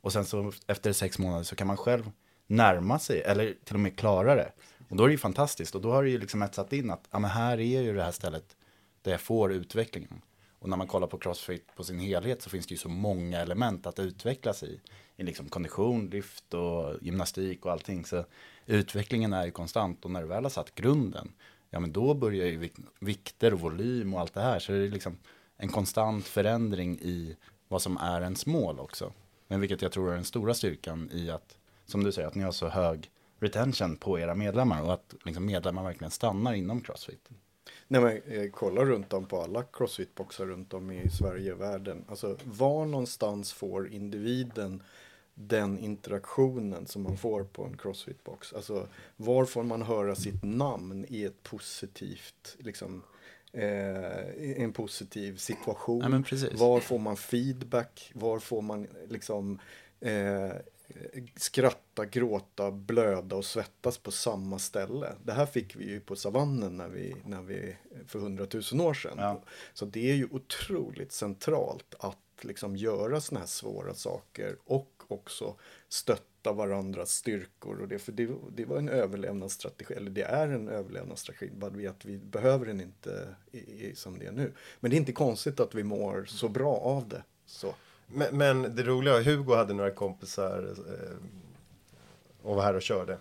[0.00, 2.10] Och sen så efter sex månader så kan man själv
[2.46, 4.52] närma sig, eller till och med klara det.
[4.88, 5.74] Och då är det ju fantastiskt.
[5.74, 8.02] Och då har det ju liksom etsat in att, ja men här är ju det
[8.02, 8.56] här stället
[9.02, 10.22] där jag får utvecklingen.
[10.60, 13.40] Och när man kollar på crossfit på sin helhet så finns det ju så många
[13.40, 14.80] element att utvecklas i.
[15.16, 18.04] I liksom kondition, lyft och gymnastik och allting.
[18.04, 18.24] Så
[18.66, 21.32] utvecklingen är ju konstant och när du väl har satt grunden,
[21.70, 24.58] ja men då börjar ju vik- vikter och volym och allt det här.
[24.58, 25.18] Så det är liksom
[25.56, 27.36] en konstant förändring i
[27.68, 29.12] vad som är ens mål också.
[29.46, 32.42] Men vilket jag tror är den stora styrkan i att, som du säger, att ni
[32.42, 37.28] har så hög retention på era medlemmar och att liksom, medlemmar verkligen stannar inom Crossfit.
[37.92, 42.04] Nej men eh, kolla runt om på alla crossfit-boxar runt om i Sverige och världen.
[42.08, 44.82] Alltså var någonstans får individen
[45.34, 48.54] den interaktionen som man får på en crossfit-box?
[48.56, 53.02] Alltså var får man höra sitt namn i ett positivt, liksom,
[53.52, 56.00] eh, en positiv situation?
[56.02, 56.60] Ja, men precis.
[56.60, 58.12] Var får man feedback?
[58.14, 59.58] Var får man liksom
[60.00, 60.52] eh,
[61.36, 65.12] skratta, gråta, blöda och svettas på samma ställe.
[65.24, 67.76] Det här fick vi ju på savannen när vi, när vi
[68.06, 69.18] för hundratusen år sedan.
[69.18, 69.42] Ja.
[69.72, 75.56] Så det är ju otroligt centralt att liksom göra såna här svåra saker och också
[75.88, 80.68] stötta varandras styrkor och det, för det, det var en överlevnadsstrategi, eller det är en
[80.68, 84.52] överlevnadsstrategi, bara vi att vi behöver den inte i, i, som det är nu.
[84.80, 87.24] Men det är inte konstigt att vi mår så bra av det.
[87.46, 87.74] Så.
[88.12, 91.16] Men, men det roliga, Hugo hade några kompisar eh,
[92.42, 93.18] och var här och körde.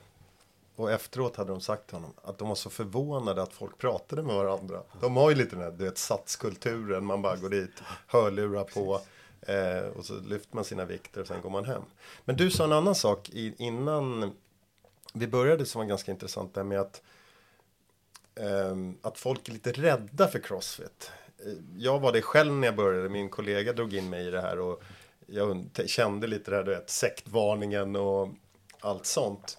[0.76, 4.24] Och efteråt hade de sagt till honom att de var så förvånade att folk pratade
[4.24, 4.84] med varandra.
[5.02, 9.02] De har ju lite den här du vet, satskulturen, man bara går dit, hörlurar på
[9.42, 11.82] eh, och så lyfter man sina vikter och sen går man hem.
[12.26, 14.32] Men du sa en annan sak i, innan
[15.14, 17.02] vi började som var ganska intressant, där med att,
[18.36, 21.12] eh, att folk är lite rädda för crossfit.
[21.46, 24.42] Eh, jag var det själv när jag började, min kollega drog in mig i det
[24.42, 24.84] här och
[25.28, 28.30] jag kände lite det här, du vet, sektvarningen och
[28.80, 29.58] allt sånt.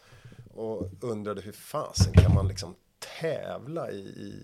[0.55, 2.75] Och undrade hur fasen kan man liksom
[3.21, 4.35] tävla i, i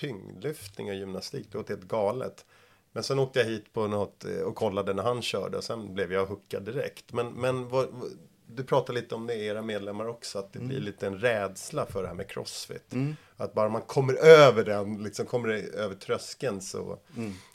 [0.00, 1.46] tyngdlyftning och gymnastik?
[1.52, 2.44] Det låter helt galet.
[2.92, 5.94] Men sen åkte jag hit på något eh, och kollade när han körde och sen
[5.94, 7.12] blev jag hookad direkt.
[7.12, 8.10] Men, men vad, vad,
[8.54, 12.02] du pratar lite om det, era medlemmar också, att det blir lite en rädsla för
[12.02, 12.94] det här med crossfit.
[13.36, 16.98] Att bara man kommer över den, liksom kommer det över tröskeln så,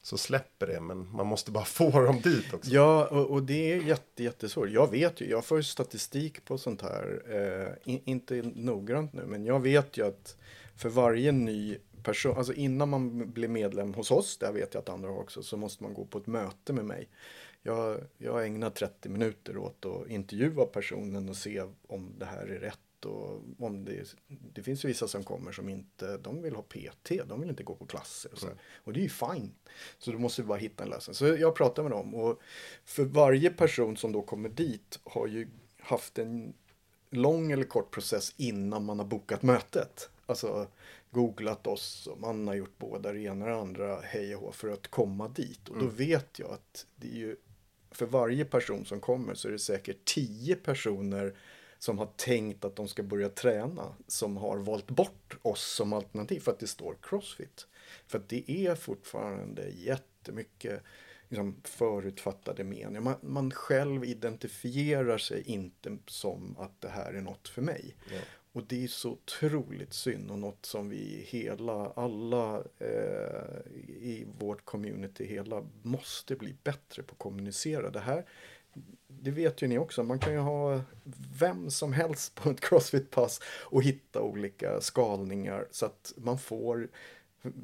[0.02, 0.82] så släpper det.
[0.82, 2.72] Men man måste bara få dem dit också.
[2.72, 4.70] Ja, och, och det är jätte, jättesvårt.
[4.70, 7.22] Jag vet ju, jag får ju statistik på sånt här.
[7.30, 10.38] Eh, in, inte noggrant nu, men jag vet ju att
[10.76, 14.90] för varje ny person, alltså innan man blir medlem hos oss, där vet jag att
[14.90, 17.10] andra har också, så måste man gå på ett möte med mig.
[17.64, 22.60] Jag, jag ägnar 30 minuter åt att intervjua personen och se om det här är
[22.60, 22.80] rätt.
[23.06, 27.12] Och om det, det finns ju vissa som kommer som inte, de vill ha PT,
[27.26, 28.32] de vill inte gå på klasser.
[28.32, 28.48] Och, så.
[28.76, 29.52] och det är ju fine.
[29.98, 31.14] Så då måste vi bara hitta en lösning.
[31.14, 32.42] Så jag pratar med dem och
[32.86, 35.48] för varje person som då kommer dit har ju
[35.80, 36.54] haft en
[37.10, 40.10] lång eller kort process innan man har bokat mötet.
[40.26, 40.68] Alltså
[41.12, 44.52] googlat oss och man har gjort båda det ena och det andra hej och hå
[44.52, 45.70] för att komma dit.
[45.70, 47.36] Och då vet jag att det är ju
[47.98, 51.36] för varje person som kommer så är det säkert tio personer
[51.80, 56.40] som har tänkt att de ska börja träna som har valt bort oss som alternativ
[56.40, 57.68] för att det står crossfit.
[58.08, 60.84] För att det är fortfarande jättemycket
[61.30, 63.02] liksom, förutfattade meningar.
[63.02, 67.96] Man, man själv identifierar sig inte som att det här är något för mig.
[68.54, 74.66] Och det är så otroligt synd och något som vi hela, alla eh, i vårt
[74.66, 77.90] community hela måste bli bättre på att kommunicera.
[77.90, 78.26] Det här,
[79.08, 80.82] det vet ju ni också, man kan ju ha
[81.40, 86.88] vem som helst på ett crossfit-pass och hitta olika skalningar så att man får,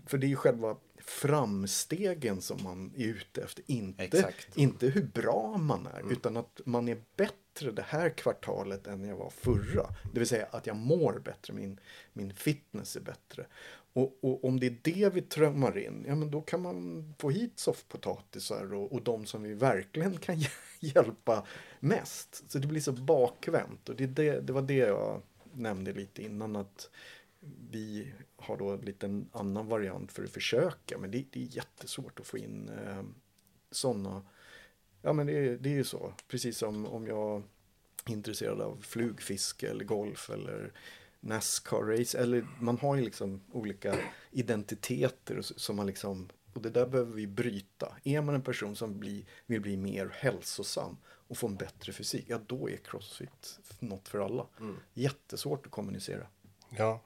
[0.06, 0.76] för det är ju själva
[1.10, 4.58] framstegen som man är ute efter, inte, Exakt.
[4.58, 9.18] inte hur bra man är, utan att man är bättre det här kvartalet än jag
[9.18, 9.90] var förra.
[10.14, 11.80] Det vill säga att jag mår bättre, min,
[12.14, 13.46] min fitness är bättre.
[13.94, 17.30] Och, och om det är det vi trömmar in, ja men då kan man få
[17.30, 20.36] hit soffpotatisar och, och de som vi verkligen kan
[20.80, 21.46] hjälpa
[21.80, 22.52] mest.
[22.52, 25.22] Så det blir så bakvänt och det, det, det var det jag
[25.54, 26.90] nämnde lite innan att
[27.72, 32.20] vi har då en liten annan variant för att försöka men det, det är jättesvårt
[32.20, 33.04] att få in eh,
[33.72, 34.22] sådana
[35.02, 37.44] Ja men det, är- det är ju så, precis som om jag
[38.06, 40.74] är intresserad av flugfiske eller golf eller
[41.20, 42.18] Nascar-race.
[42.20, 43.96] Eller man har ju liksom olika
[44.32, 47.96] identiteter som man liksom, och det där behöver vi bryta.
[48.04, 52.26] Är man en person som blir, vill bli mer hälsosam och få en bättre fysik,
[52.28, 54.48] ja då är crossfit något för alla.
[54.94, 56.28] Jättesvårt att kommunicera.
[56.70, 57.02] Ja,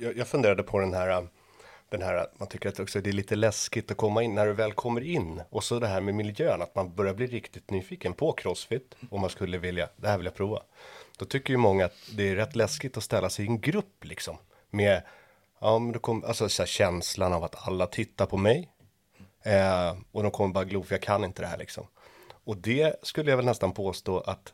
[0.00, 1.22] jag, jag funderade på den här, äh,
[1.88, 4.52] den här, man tycker att också det är lite läskigt att komma in, när du
[4.52, 5.42] väl kommer in.
[5.50, 8.94] Och så det här med miljön, att man börjar bli riktigt nyfiken på crossfit.
[9.10, 10.62] Om man skulle vilja, det här vill jag prova.
[11.18, 14.04] Då tycker ju många att det är rätt läskigt att ställa sig i en grupp
[14.04, 14.36] liksom.
[14.70, 15.02] Med,
[15.60, 18.68] ja men då kom, alltså så här, känslan av att alla tittar på mig.
[19.42, 21.86] Eh, och de kommer bara glo, för jag kan inte det här liksom.
[22.44, 24.52] Och det skulle jag väl nästan påstå att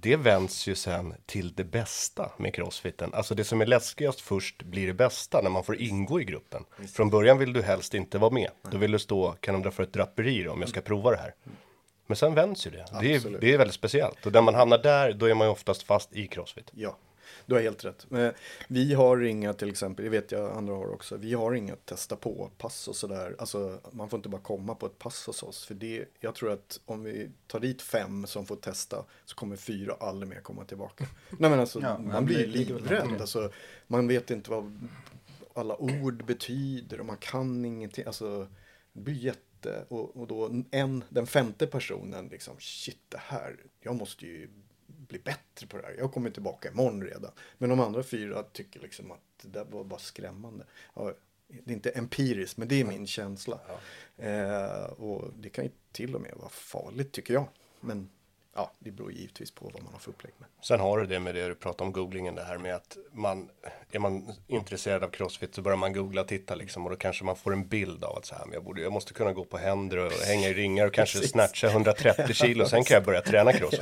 [0.00, 3.14] det vänds ju sen till det bästa med crossfiten.
[3.14, 6.64] Alltså det som är läskigast först blir det bästa när man får ingå i gruppen.
[6.94, 8.50] Från början vill du helst inte vara med.
[8.70, 11.10] Då vill du stå, kan de dra för ett draperi då, om jag ska prova
[11.10, 11.34] det här?
[12.06, 12.86] Men sen vänds ju det.
[13.00, 14.26] Det är, det är väldigt speciellt.
[14.26, 16.70] Och när man hamnar där, då är man ju oftast fast i crossfit.
[16.74, 16.96] Ja,
[17.46, 18.06] du har helt rätt.
[18.08, 18.32] Men
[18.68, 22.16] vi har inga till exempel, det vet jag andra har också, vi har inga testa
[22.16, 23.36] på-pass och sådär.
[23.38, 25.64] Alltså man får inte bara komma på ett pass hos oss.
[25.64, 29.56] För det, jag tror att om vi tar dit fem som får testa så kommer
[29.56, 31.06] fyra aldrig mer komma tillbaka.
[31.38, 33.20] Nej men alltså Ja, man blir väl livrädd.
[33.20, 33.52] Alltså,
[33.86, 34.88] man vet inte vad
[35.54, 38.04] alla ord betyder och man kan ingenting.
[38.06, 38.48] Alltså
[38.92, 43.96] det blir jätte, och, och då en, den femte personen liksom, shit det här, jag
[43.96, 44.48] måste ju
[45.08, 45.94] bli bättre på det här.
[45.98, 47.30] Jag kommer tillbaka imorgon redan.
[47.58, 50.64] Men de andra fyra tycker liksom att det där var bara skrämmande.
[50.94, 51.12] Ja,
[51.48, 53.60] det är inte empiriskt, men det är min känsla.
[54.16, 57.48] Eh, och det kan ju till och med vara farligt tycker jag.
[57.80, 58.10] Men
[58.56, 60.48] ja, det beror givetvis på vad man har för upplägg med.
[60.62, 63.48] Sen har du det med det du pratade om googlingen, det här med att man
[63.92, 67.24] är man intresserad av crossfit så börjar man googla och titta liksom och då kanske
[67.24, 69.44] man får en bild av att så här, men jag, borde, jag måste kunna gå
[69.44, 73.22] på händer och hänga i ringar och kanske snatcha 130 kilo, sen kan jag börja
[73.22, 73.80] träna crossfit.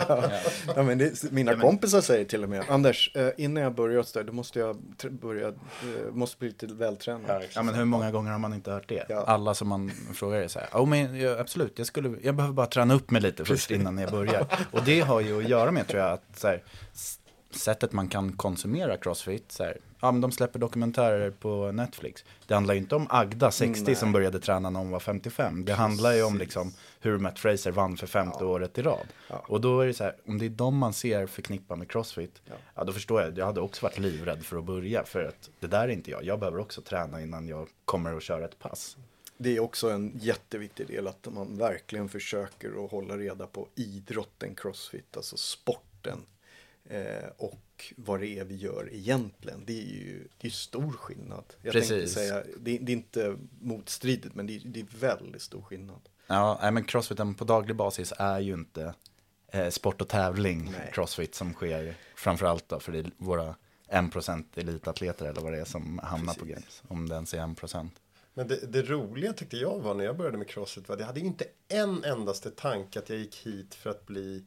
[0.76, 4.18] Ja, men det, mina kompisar säger till och med, Anders, eh, innan jag börjar så
[4.18, 4.76] där, då måste jag
[5.10, 5.54] börja, eh,
[6.12, 7.42] måste bli lite vältränad.
[7.54, 9.06] Ja men hur många gånger har man inte hört det?
[9.08, 9.24] Ja.
[9.26, 12.54] Alla som man frågar är så här, oh, men, ja, absolut, jag, skulle, jag behöver
[12.54, 14.46] bara träna upp mig lite först innan jag börjar.
[14.70, 16.62] Och det har ju att göra med tror jag att så här,
[17.50, 22.24] sättet man kan konsumera crossfit, så här, ja men de släpper dokumentärer på Netflix.
[22.46, 23.94] Det handlar ju inte om Agda, 60, Nej.
[23.94, 25.64] som började träna när hon var 55.
[25.64, 29.06] Det handlar ju om liksom hur Matt Fraser vann för femte året i rad.
[29.28, 29.44] Ja.
[29.48, 32.42] Och då är det så här, om det är de man ser förknippa med crossfit,
[32.74, 32.84] ja.
[32.84, 35.82] då förstår jag, jag hade också varit livrädd för att börja, för att det där
[35.82, 36.24] är inte jag.
[36.24, 38.96] Jag behöver också träna innan jag kommer att köra ett pass.
[39.36, 44.54] Det är också en jätteviktig del att man verkligen försöker att hålla reda på idrotten
[44.54, 46.18] crossfit, alltså sporten.
[46.84, 49.62] Eh, och vad det är vi gör egentligen.
[49.66, 51.44] Det är ju det är stor skillnad.
[51.62, 52.12] Jag Precis.
[52.12, 56.00] säga, det, det är inte motstridigt men det, är- det är väldigt stor skillnad.
[56.26, 58.94] Ja, men crossfiten på daglig basis är ju inte
[59.48, 60.90] eh, sport och tävling Nej.
[60.92, 63.54] crossfit som sker framförallt då för det är våra
[63.88, 66.54] 1% elitatleter eller vad det är som hamnar på Precis.
[66.54, 66.82] games.
[66.88, 67.88] Om det ens är 1%.
[68.34, 71.20] Men det, det roliga tyckte jag var när jag började med crossfit var jag hade
[71.20, 74.44] ju inte en endaste tanke att jag gick hit för att bli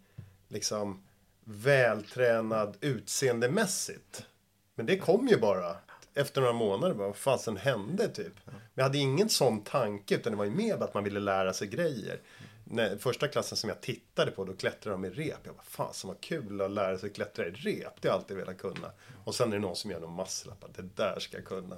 [0.47, 1.04] liksom
[1.43, 4.26] vältränad utseendemässigt.
[4.76, 5.76] Men det kom ju bara
[6.13, 6.93] efter några månader.
[6.93, 8.34] Bara, vad fasen hände typ?
[8.45, 11.54] Men jag hade ingen sån tanke utan det var ju mer att man ville lära
[11.54, 12.19] sig grejer.
[12.63, 15.39] När, första klassen som jag tittade på då klättrade de i rep.
[15.43, 18.02] Jag bara fasen vad kul att lära sig klättra i rep.
[18.02, 18.91] Det har jag alltid velat kunna.
[19.23, 21.78] Och sen är det någon som gör någon att Det där ska jag kunna.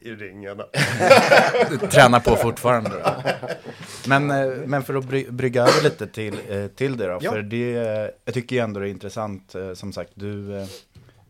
[0.00, 0.64] I ringarna.
[1.90, 3.30] Tränar på fortfarande då.
[4.08, 7.18] Men, eh, men för att bry, brygga över lite till, eh, till det då.
[7.22, 7.30] Ja.
[7.32, 7.70] För det,
[8.24, 10.46] jag tycker ju ändå det är intressant, eh, som sagt, du,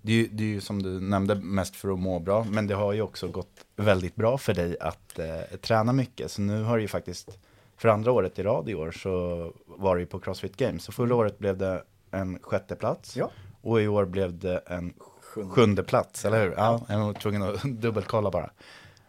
[0.03, 2.45] det, är ju- det är ju som du nämnde mest för att må bra.
[2.51, 6.31] Men det har ju också gått väldigt bra för dig att eh, träna mycket.
[6.31, 7.39] Så nu har det ju faktiskt,
[7.77, 10.83] för andra året i rad i år så var det ju på Crossfit Games.
[10.85, 13.17] Så förra året blev det en sjätte plats.
[13.17, 13.31] Ja.
[13.63, 14.93] Och i år blev det en
[15.35, 15.55] Sjunde.
[15.55, 16.53] sjunde plats, eller hur?
[16.57, 18.51] Ja, jag var tvungen att dubbelkolla bara.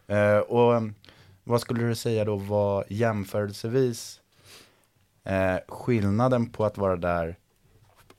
[0.08, 0.96] Eh, och um,
[1.44, 4.22] vad skulle du säga då var jämförelsevis
[5.24, 7.36] eh, skillnaden på att vara där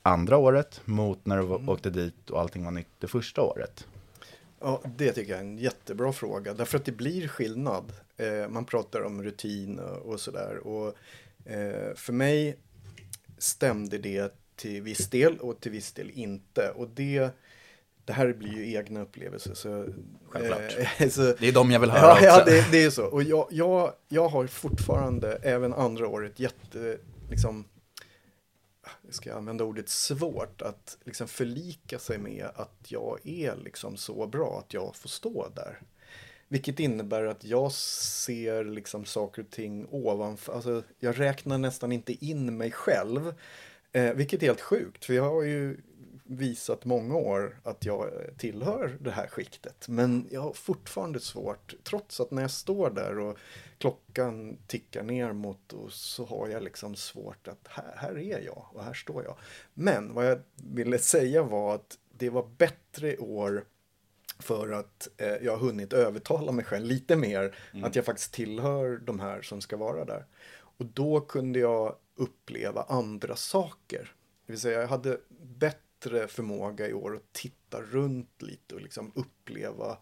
[0.03, 3.87] andra året mot när du var- åkte dit och allting var nytt det första året?
[4.61, 6.55] Ja, det tycker jag är en jättebra fråga.
[6.55, 7.93] Därför att det blir skillnad.
[8.17, 10.57] Eh, man pratar om rutin och, och sådär.
[10.67, 10.87] Och
[11.51, 12.57] eh, för mig
[13.39, 16.73] stämde det till viss del och till viss del inte.
[16.77, 17.31] Och det,
[18.05, 19.55] det här blir ju egna upplevelser.
[19.55, 19.87] Så,
[20.29, 20.79] Självklart.
[21.01, 22.25] eh, så, Det är de jag vill höra Ja, också.
[22.25, 23.05] ja det, det är så.
[23.05, 26.99] Och jag, jag, jag har fortfarande, även andra året, jätte,
[27.31, 27.65] liksom,
[29.11, 34.27] ska jag använda ordet svårt, att liksom förlika sig med att jag är liksom så
[34.27, 35.81] bra att jag får stå där.
[36.49, 42.25] Vilket innebär att jag ser liksom saker och ting ovanför, alltså jag räknar nästan inte
[42.25, 43.35] in mig själv.
[43.93, 45.77] Eh, vilket är helt sjukt, för jag har ju
[46.25, 49.89] visat många år att jag tillhör det här skiktet.
[49.89, 53.39] Men jag har fortfarande svårt, trots att när jag står där och
[53.79, 58.67] klockan tickar ner mot och så har jag liksom svårt att här, här är jag
[58.73, 59.37] och här står jag.
[59.75, 63.65] Men vad jag ville säga var att det var bättre år
[64.39, 67.85] för att eh, jag har hunnit övertala mig själv lite mer mm.
[67.85, 70.27] att jag faktiskt tillhör de här som ska vara där.
[70.55, 74.15] Och då kunde jag uppleva andra saker.
[74.47, 75.21] Det vill säga jag hade
[75.59, 75.82] bättre
[76.29, 79.99] förmåga i år att titta runt lite och liksom uppleva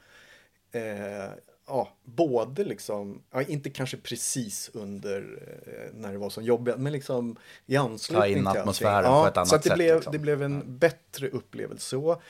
[0.73, 1.31] eh,
[1.67, 5.21] ja, både liksom, ja, inte kanske precis under
[5.67, 7.37] eh, när det var som jobbigt, men liksom
[7.67, 9.77] i anslutning till Ta in atmosfären ja, på ett annat så att det sätt.
[9.77, 10.13] Blev, liksom.
[10.13, 12.23] Det blev en bättre upplevelse så.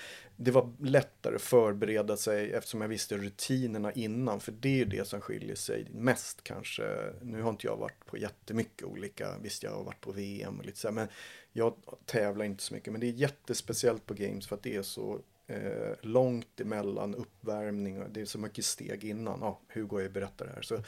[0.43, 4.85] Det var lättare att förbereda sig eftersom jag visste rutinerna innan, för det är ju
[4.85, 7.13] det som skiljer sig mest kanske.
[7.23, 10.65] Nu har inte jag varit på jättemycket olika, visst jag har varit på VM och
[10.65, 11.09] lite så här, men
[11.53, 11.75] jag
[12.05, 12.93] tävlar inte så mycket.
[12.93, 18.03] Men det är jättespeciellt på Games för att det är så eh, långt emellan uppvärmning
[18.03, 19.39] och det är så mycket steg innan.
[19.41, 20.63] Ja, Hugo har ju berättat det här.
[20.63, 20.83] Så,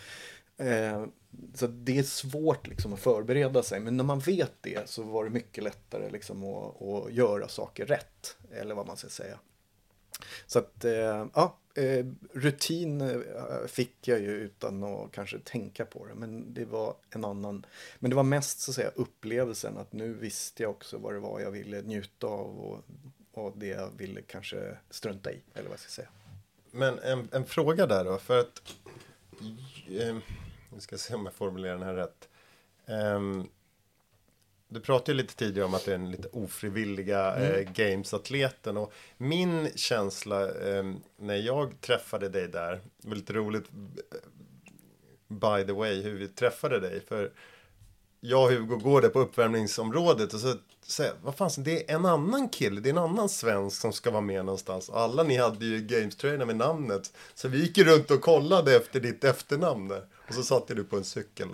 [0.69, 1.07] eh,
[1.55, 3.81] så det är svårt liksom att förbereda sig.
[3.81, 7.87] Men när man vet det så var det mycket lättare liksom att, att göra saker
[7.87, 8.37] rätt.
[8.51, 9.39] Eller vad man ska säga.
[10.47, 13.21] Så att, eh, ja, eh, rutin eh,
[13.67, 16.15] fick jag ju utan att kanske tänka på det.
[16.15, 17.67] Men det var en annan,
[17.99, 21.21] men det var mest så att säga upplevelsen att nu visste jag också vad det
[21.21, 22.85] var jag ville njuta av och,
[23.33, 25.41] och det jag ville kanske strunta i.
[25.55, 26.09] Eller vad jag ska säga.
[26.71, 28.63] Men en, en fråga där då, för att...
[29.91, 30.17] Eh,
[30.73, 32.29] Eh, nu ska se om jag formulerar den här rätt.
[32.87, 33.49] Ehm,
[34.69, 38.77] du pratade ju lite tidigare om att du är en lite ofrivilliga eh, gamesatleten.
[38.77, 44.19] Och min känsla eh, när jag träffade dig där, det var lite roligt eh,
[45.29, 47.01] by the way hur vi träffade dig.
[47.01, 47.33] För
[48.21, 50.55] jag och Hugo går där på uppvärmningsområdet och så
[51.23, 54.21] vad fan, det är en annan kille, det är en annan svensk som ska vara
[54.21, 54.91] med någonstans.
[54.91, 57.13] Alla ni hade ju games med namnet.
[57.35, 60.07] Så vi gick runt och kollade efter ditt efternamn där.
[60.29, 61.49] Och så satte du på en cykel.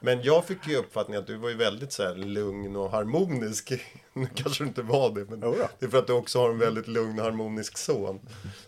[0.00, 3.72] Men jag fick ju uppfattningen att du var ju väldigt så här lugn och harmonisk.
[4.12, 5.68] Nu kanske du inte var det, men Jodå.
[5.78, 8.20] det är för att du också har en väldigt lugn och harmonisk son.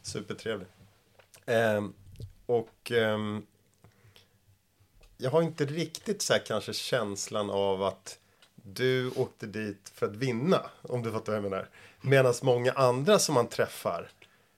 [0.03, 0.69] Supertrevlig.
[1.47, 1.93] Ehm,
[2.47, 3.43] och ehm,
[5.17, 8.20] jag har inte riktigt så kanske känslan av att
[8.63, 11.69] du åkte dit för att vinna, om du fattar vad jag menar.
[12.01, 14.11] Medan många andra som man träffar,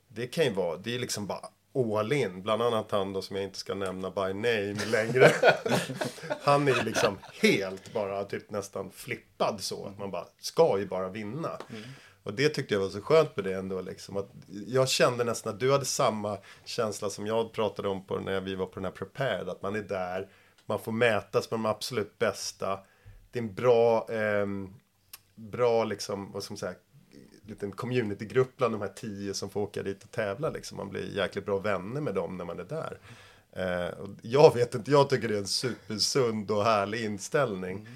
[0.08, 2.42] det kan ju vara, det är liksom bara all in.
[2.42, 5.32] Bland annat han då som jag inte ska nämna by name längre.
[6.42, 9.86] han är liksom helt bara typ nästan flippad så.
[9.86, 11.58] Att man bara, ska ju bara vinna.
[12.22, 13.80] Och det tyckte jag var så skönt med det ändå.
[13.80, 14.30] Liksom, att
[14.66, 18.54] jag kände nästan att du hade samma känsla som jag pratade om på när vi
[18.54, 19.48] var på den här prepared.
[19.48, 20.28] Att man är där,
[20.66, 22.78] man får mätas med de absolut bästa.
[23.32, 24.68] Det är en bra, ehm,
[25.34, 26.74] bra liksom, vad ska man säga,
[27.46, 30.50] liten communitygrupp bland de här tio som får åka dit och tävla.
[30.50, 30.76] Liksom.
[30.76, 32.98] Man blir jäkligt bra vänner med dem när man är där.
[33.56, 37.88] Eh, jag vet inte, jag tycker det är en supersund och härlig inställning.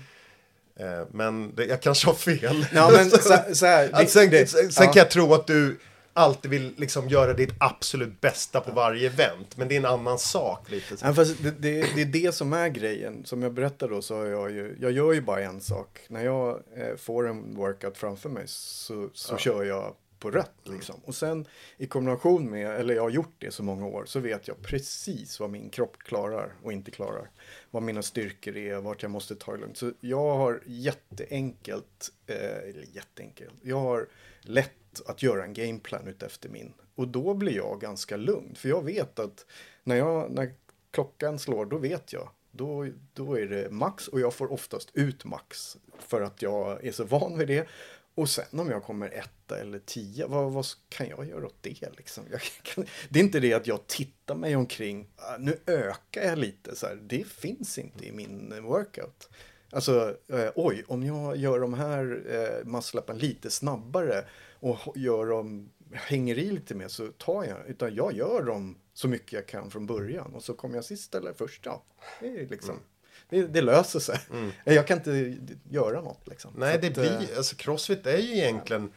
[0.77, 2.67] Eh, men det, jag kanske har fel.
[2.73, 3.19] Ja, men så,
[3.55, 4.93] så här, Att sen det- sen, sen ja.
[4.93, 5.79] kan jag tro att du
[6.17, 9.57] alltid vill liksom göra ditt absolut bästa på varje event.
[9.57, 10.97] Men det är en annan sak lite.
[11.03, 13.25] Ja, fast det, det, det är det som är grejen.
[13.25, 16.01] Som jag berättade då så har jag ju, jag gör ju bara en sak.
[16.09, 21.01] När jag eh, får en workout framför mig så, så kör jag på rött liksom.
[21.05, 21.47] Och sen
[21.77, 25.41] i kombination med, eller jag har gjort det så många år, så vet jag precis
[25.41, 27.31] vad min kropp klarar och inte klarar.
[27.71, 29.77] Vad mina styrkor är, vart jag måste ta det lugnt.
[29.77, 34.09] Så jag har jätteenkelt, eh, eller jätteenkelt, jag har
[34.41, 34.73] lätt
[35.07, 36.73] att göra en gameplan utefter min.
[36.95, 39.47] Och då blir jag ganska lugn, för jag vet att
[39.85, 40.55] när, jag, när
[40.91, 42.29] klockan slår, då vet jag.
[42.51, 46.93] Då, då är det max och jag får oftast ut max för att jag är
[46.93, 47.69] så van vid det.
[48.15, 51.97] Och sen om jag kommer etta eller tia, vad, vad kan jag göra åt det?
[51.97, 52.25] Liksom?
[52.31, 56.39] Jag kan, det är inte det att jag tittar mig omkring, ah, nu ökar jag
[56.39, 59.29] lite, så här, det finns inte i min workout.
[59.71, 64.25] Alltså, eh, oj, om jag gör de här eh, muscle-upen lite snabbare
[64.61, 69.09] och gör dem, hänger i lite mer så tar jag, utan jag gör dem så
[69.09, 71.83] mycket jag kan från början och så kommer jag sist eller först, ja,
[72.21, 72.81] det är liksom,
[73.29, 74.19] det, det löser sig.
[74.65, 75.37] Jag kan inte
[75.71, 76.53] göra något liksom.
[76.57, 78.93] Nej, Så det att, eh, blir, alltså crossfit är ju egentligen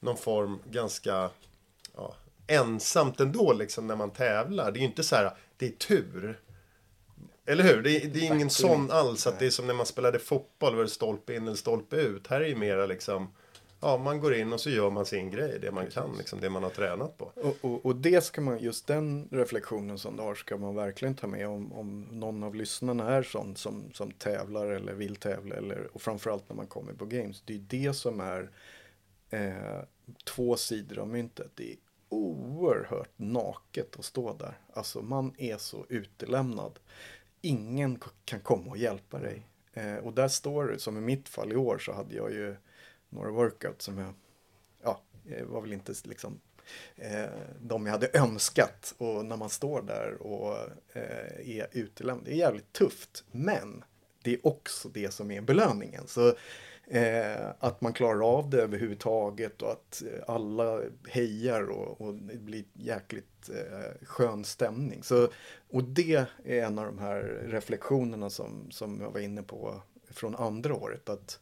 [0.00, 1.30] någon form ganska
[1.96, 4.72] ja, ensamt ändå liksom när man tävlar.
[4.72, 6.40] Det är ju inte så här, det är tur.
[7.46, 7.82] Eller hur?
[7.82, 10.76] Det är, det är ingen sån alls att det är som när man spelade fotboll,
[10.76, 12.26] var det stolpe in eller stolpe ut.
[12.26, 13.34] Här är ju mera liksom,
[13.84, 16.50] ja man går in och så gör man sin grej, det man kan, liksom, det
[16.50, 17.32] man har tränat på.
[17.34, 21.14] Och, och, och det ska man, just den reflektionen som du har ska man verkligen
[21.14, 25.56] ta med om, om någon av lyssnarna är sån som, som tävlar eller vill tävla
[25.56, 27.42] eller, och framförallt när man kommer på games.
[27.46, 28.50] Det är det som är
[29.30, 29.82] eh,
[30.24, 31.50] två sidor av myntet.
[31.54, 31.76] Det är
[32.08, 34.58] oerhört naket att stå där.
[34.72, 36.78] Alltså man är så utelämnad.
[37.40, 39.46] Ingen kan komma och hjälpa dig.
[39.72, 42.56] Eh, och där står det, som i mitt fall i år så hade jag ju
[43.14, 44.14] några workouts som jag,
[44.82, 45.00] ja,
[45.46, 46.40] var väl inte liksom
[46.96, 48.94] eh, de jag hade önskat.
[48.98, 50.56] Och när man står där och
[50.92, 53.24] eh, är utelämnad, det är jävligt tufft.
[53.30, 53.84] Men
[54.22, 56.06] det är också det som är belöningen.
[56.06, 56.34] Så
[56.86, 62.38] eh, att man klarar av det överhuvudtaget och att eh, alla hejar och, och det
[62.38, 65.02] blir jäkligt eh, skön stämning.
[65.02, 65.28] Så,
[65.70, 70.36] och det är en av de här reflektionerna som, som jag var inne på från
[70.36, 71.08] andra året.
[71.08, 71.40] Att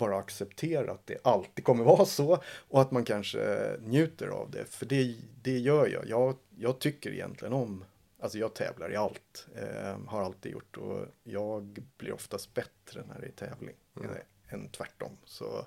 [0.00, 2.38] bara acceptera att det alltid kommer vara så
[2.68, 4.64] och att man kanske njuter av det.
[4.64, 6.08] För det, det gör jag.
[6.08, 6.36] jag.
[6.58, 7.84] Jag tycker egentligen om
[8.22, 11.62] Alltså jag tävlar i allt, eh, har alltid gjort och jag
[11.96, 14.10] blir oftast bättre när det är tävling Mm.
[14.10, 15.16] eh, än tvärtom.
[15.24, 15.66] Så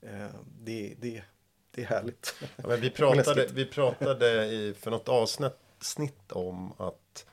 [0.00, 0.26] eh,
[0.60, 1.22] det, det,
[1.70, 2.34] det är härligt.
[2.56, 7.26] Ja, men vi pratade, vi pratade i, för något avsnitt snitt om att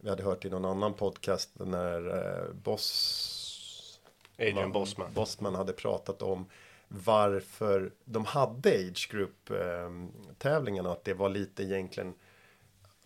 [0.00, 3.43] vi hade hört i någon annan podcast när eh, Boss
[4.38, 5.12] Adrian Bossman.
[5.14, 6.46] Bossman hade pratat om
[6.88, 9.90] varför de hade Age Group eh,
[10.38, 10.92] tävlingarna.
[10.92, 12.14] Att det var lite egentligen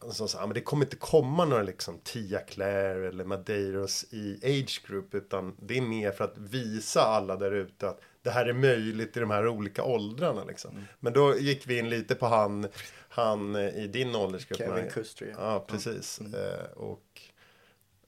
[0.00, 4.40] Alltså, så, ja, men det kommer inte komma några liksom Tia Claire eller Madeiros i
[4.42, 8.46] Age Group utan det är mer för att visa alla där ute att det här
[8.46, 10.70] är möjligt i de här olika åldrarna liksom.
[10.70, 10.84] Mm.
[11.00, 12.68] Men då gick vi in lite på han,
[13.08, 14.58] han eh, i din åldersgrupp.
[14.58, 14.90] Kevin.
[14.90, 15.64] Kustry, ja.
[15.68, 16.20] Precis.
[16.20, 17.20] Eh, och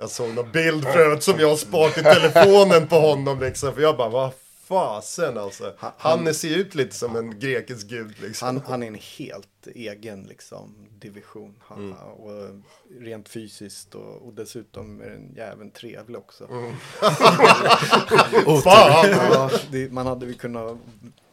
[0.00, 3.74] jag såg någon bild förut som jag har sparat i telefonen på honom liksom.
[3.74, 4.30] För jag bara, vad
[4.64, 5.74] fasen alltså.
[5.78, 8.46] Han- Han ser ut lite som en grekisk gud liksom.
[8.46, 11.54] Han, han är en helt egen liksom, division.
[11.60, 11.96] Han, Mm.
[11.98, 12.48] och
[13.00, 16.44] rent fysiskt och, och dessutom är den jäveln trevlig också.
[16.50, 16.74] Mm.
[18.62, 19.10] Fan!
[19.32, 20.78] Ja, det, man hade väl kunnat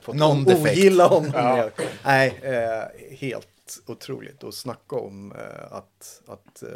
[0.02, 1.32] fått Någon ogilla honom.
[1.34, 1.70] Ja.
[2.06, 3.48] Nej, eh, helt
[3.86, 4.44] otroligt.
[4.44, 6.70] Och snacka om eh, att, att eh,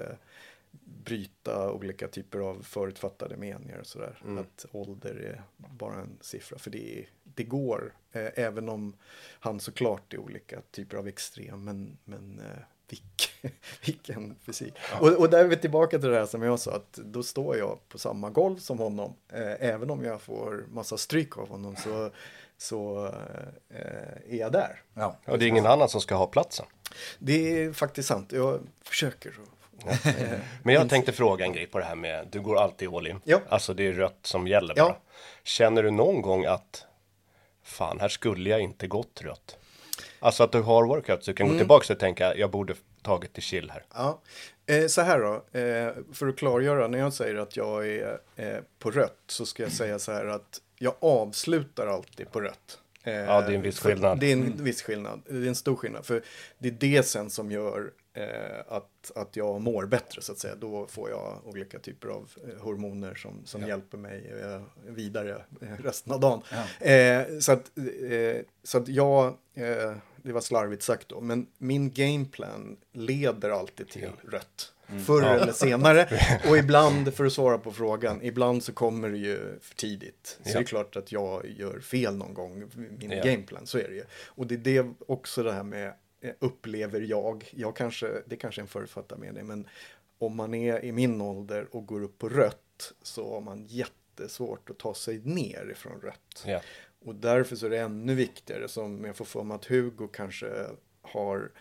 [1.03, 4.21] bryta olika typer av förutfattade meningar och sådär.
[4.23, 4.37] Mm.
[4.37, 6.57] Att ålder är bara en siffra.
[6.57, 8.95] För det, är, det går, eh, även om
[9.39, 11.63] han såklart är olika typer av extrem.
[11.63, 13.31] Men, men eh, vilk,
[13.85, 14.73] vilken fysik.
[14.99, 17.57] Och, och där är vi tillbaka till det här som jag sa, att då står
[17.57, 19.13] jag på samma golv som honom.
[19.29, 22.09] Eh, även om jag får massa stryk av honom så,
[22.57, 23.05] så
[23.69, 24.81] eh, är jag där.
[24.93, 25.17] Ja.
[25.25, 26.65] Och det är ingen annan som ska ha platsen.
[27.19, 28.31] Det är faktiskt sant.
[28.31, 29.33] Jag försöker.
[29.89, 30.31] Eh,
[30.63, 33.19] Men jag tänkte fråga en grej på det här med, du går alltid all in.
[33.23, 33.39] Ja.
[33.49, 34.83] Alltså det är rött som gäller Ja.
[34.87, 34.97] bara.
[35.43, 36.85] Känner du någon gång att,
[37.63, 39.57] fan här skulle jag inte gått rött?
[40.19, 41.57] Alltså att du har workouts, du kan Mm.
[41.57, 43.83] gå tillbaka och tänka, jag borde tagit till chill här.
[43.93, 44.21] Ja,
[44.65, 45.59] eh, så här då.
[45.59, 49.63] Eh, för att klargöra, när jag säger att jag är eh, på rött så ska
[49.63, 52.77] jag säga så här att jag avslutar alltid på rött.
[53.03, 54.19] Eh, Ja, det är en viss för- skillnad.
[54.19, 55.21] Det är en viss skillnad.
[55.29, 56.05] Det är en stor skillnad.
[56.05, 56.21] För
[56.57, 57.87] det är det sen som gör eh,
[58.67, 60.55] att, att jag mår bättre så att säga.
[60.55, 65.67] Då får jag olika typer av eh, hormoner som, som hjälper mig eh, vidare eh,
[65.83, 66.41] resten av dagen.
[66.79, 67.71] Eh, så, att,
[68.09, 69.93] eh, så att jag, eh,
[70.23, 74.73] det var slarvigt sagt då, men min gameplan leder alltid till rött.
[75.05, 76.09] Förr eller senare.
[76.49, 80.39] Och ibland, för att svara på frågan, ibland så kommer det ju för tidigt.
[80.43, 80.53] Så Ja.
[80.53, 82.63] det är klart att jag gör fel någon gång,
[82.99, 83.23] min Ja.
[83.23, 84.03] gameplan, så är det ju.
[84.27, 85.93] Och det är det också det här med eh,
[86.39, 89.67] upplever jag, jag kanske, det kanske är en förutfattad mening, men
[90.17, 94.69] om man är i min ålder och går upp på rött så har man jättesvårt
[94.69, 96.43] att ta sig ner ifrån rött.
[96.45, 96.61] Ja.
[97.05, 100.67] Och därför så är det ännu viktigare som jag får för mig att Hugo kanske
[101.01, 101.51] har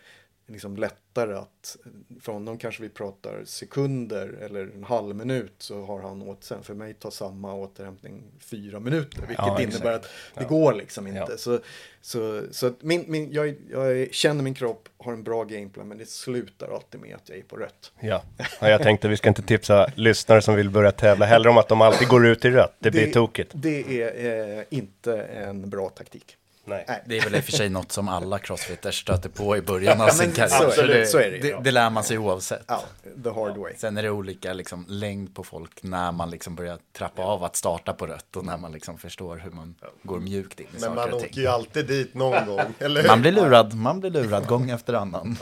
[0.51, 1.77] liksom lättare att,
[2.21, 6.63] för honom kanske vi pratar sekunder eller en halv minut så har han åt sen.
[6.63, 10.09] För mig tar samma återhämtning fyra minuter, vilket Ja, innebär att det
[10.41, 10.47] Ja.
[10.47, 11.19] går liksom inte.
[11.29, 11.37] Ja.
[11.37, 11.59] Så,
[12.01, 15.97] så, så att min, min, jag, jag känner min kropp, har en bra gameplan, men
[15.97, 17.91] det slutar alltid med att jag är på rött.
[17.99, 18.23] Ja.
[18.59, 21.67] ja, jag tänkte vi ska inte tipsa lyssnare som vill börja tävla heller om att
[21.67, 22.75] de alltid går ut i rött.
[22.79, 23.51] Det blir tokigt.
[23.55, 26.37] Det är eh, inte en bra taktik.
[26.65, 26.85] Nej.
[26.87, 27.03] Nej.
[27.05, 30.01] Det är väl i och för sig något som alla crossfitters stöter på i början
[30.01, 30.69] av Ja, sin karriär.
[30.71, 31.59] så det, så är det, det, ja.
[31.63, 32.63] det lär man sig oavsett.
[32.67, 32.83] Ja,
[33.23, 33.73] the hard way.
[33.77, 37.55] Sen är det olika liksom, längd på folk när man liksom börjar trappa av att
[37.55, 40.89] starta på rött och när man liksom förstår hur man går mjukt in i Men
[40.89, 41.41] man saker och åker ting.
[41.43, 43.07] ju alltid dit någon gång, eller hur?
[43.07, 45.37] Man blir lurad, man blir lurad gång efter annan.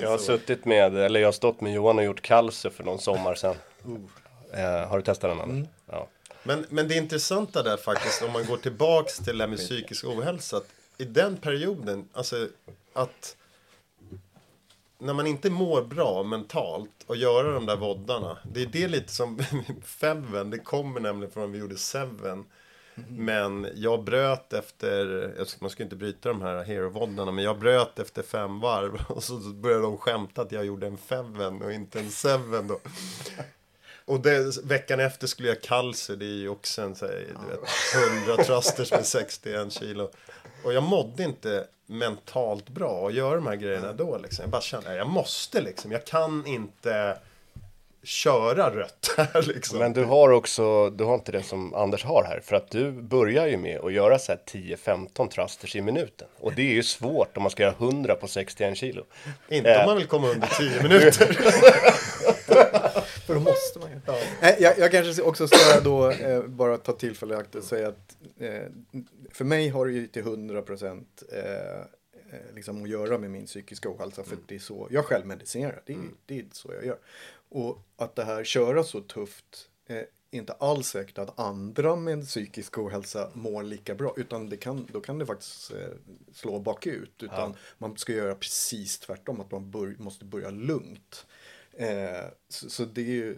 [0.00, 2.98] Jag har suttit med, eller jag har stått med Johan och gjort kalse för någon
[2.98, 3.54] sommar sedan.
[4.52, 5.68] Eh, har du testat den Anders?
[5.90, 6.08] Ja.
[6.44, 10.04] Men, men det intressanta där faktiskt, om man går tillbaks till det här med psykisk
[10.04, 10.60] ohälsa.
[10.98, 12.48] I den perioden, alltså
[12.92, 13.36] att
[14.98, 18.38] när man inte mår bra mentalt och göra de där voddarna.
[18.52, 19.38] Det är det lite som
[19.84, 22.44] Feven, det kommer nämligen från vi gjorde Seven.
[23.08, 28.22] Men jag bröt efter, man ska inte bryta de här hero-voddarna, men jag bröt efter
[28.22, 29.04] fem varv.
[29.08, 32.80] Och så började de skämta att jag gjorde en Feven och inte en Seven då.
[34.06, 37.50] Och det, veckan efter skulle jag kalser, det är ju också en så här, du
[37.50, 37.60] vet,
[38.28, 40.10] 100 trusters med 61 kilo.
[40.64, 44.42] Och jag mådde inte mentalt bra att göra de här grejerna då liksom.
[44.42, 47.18] Jag bara kände, jag måste liksom, jag kan inte
[48.02, 49.78] köra rött här liksom.
[49.78, 52.40] Men du har också, du har inte det som Anders har här.
[52.44, 56.28] För att du börjar ju med att göra så här 10-15 trusters i minuten.
[56.40, 59.04] Och det är ju svårt om man ska göra 100 på 61 kilo.
[59.48, 59.80] Inte Eh.
[59.80, 61.38] om man vill komma under 10 minuter.
[63.26, 64.00] För då måste man ju.
[64.42, 67.88] Nej, Jag, jag kanske också ska då eh, bara ta tillfället i akt och säga
[67.88, 68.62] att eh,
[69.30, 71.80] för mig har det ju till 100 procent eh,
[72.34, 74.24] eh, liksom att göra med min psykiska ohälsa.
[74.24, 75.82] För det är så jag själv medicinerar.
[75.86, 76.98] Det är, det är så jag gör.
[77.48, 82.78] Och att det här köra så tufft eh, inte alls säkert att andra med psykisk
[82.78, 84.14] ohälsa mår lika bra.
[84.16, 85.78] Utan det kan, då kan det faktiskt eh,
[86.32, 87.22] slå bakut.
[87.22, 89.40] Utan man ska göra precis tvärtom.
[89.40, 91.26] Att man bör, måste börja lugnt.
[91.76, 93.36] Eh, så, så det är ju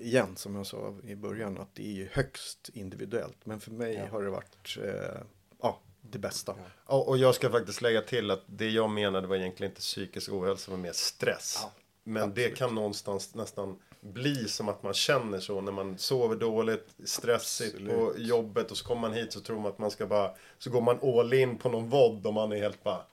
[0.00, 3.36] igen som jag sa i början att det är ju högst individuellt.
[3.46, 5.20] Men för mig har det varit eh,
[5.62, 6.54] ja, det bästa.
[6.84, 10.32] Och, och jag ska faktiskt lägga till att det jag menade var egentligen inte psykisk
[10.32, 11.58] ohälsa, men mer stress.
[12.04, 16.88] men det kan någonstans nästan bli som att man känner så när man sover dåligt,
[17.04, 20.30] stressigt på jobbet och så kommer man hit så tror man att man ska bara,
[20.58, 23.04] så går man all in på någon vodd och man är helt bara,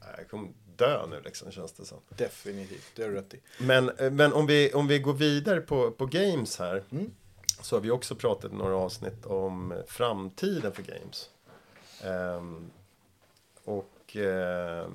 [0.00, 1.98] "Nej, jag kommer dö nu liksom känns det som.
[2.08, 3.40] Definitivt, det har du rätt i.
[3.58, 6.84] Men, eh, men om, vi, om vi går vidare på, på games här.
[7.62, 11.30] Så har vi också pratat några avsnitt om eh, framtiden för games.
[12.02, 12.70] Ehm,
[13.64, 14.88] och eh,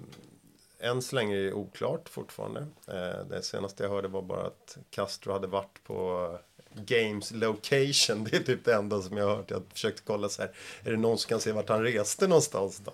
[0.79, 2.67] än så länge är det oklart fortfarande.
[2.87, 6.29] Eh, det senaste jag hörde var bara att Castro hade varit på
[6.73, 8.23] Games location.
[8.31, 9.51] Det är typ det enda som jag har hört.
[9.51, 10.51] Jag försökte kolla så här.
[10.83, 12.93] Är det någon som kan se vart han reste någonstans då?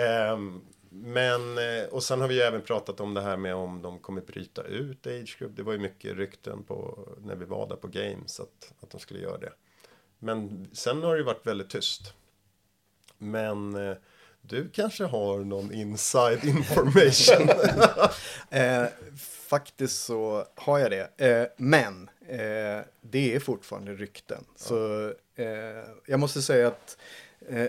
[0.00, 0.60] Ehm,
[0.94, 3.98] men, eh, och sen har vi ju även pratat om det här med om de
[3.98, 5.52] kommer bryta ut Age Group.
[5.56, 9.00] Det var ju mycket rykten på, när vi var där på Games att, att de
[9.00, 9.52] skulle göra det.
[10.18, 12.14] Men sen har det ju varit väldigt tyst.
[13.18, 13.96] Men eh,
[14.42, 17.48] du kanske har någon inside information?
[18.50, 18.86] Eh,
[19.48, 21.20] faktiskt så har jag det.
[21.26, 24.44] Eh, men eh, det är fortfarande rykten.
[24.56, 25.46] Så eh,
[26.06, 26.96] jag måste säga att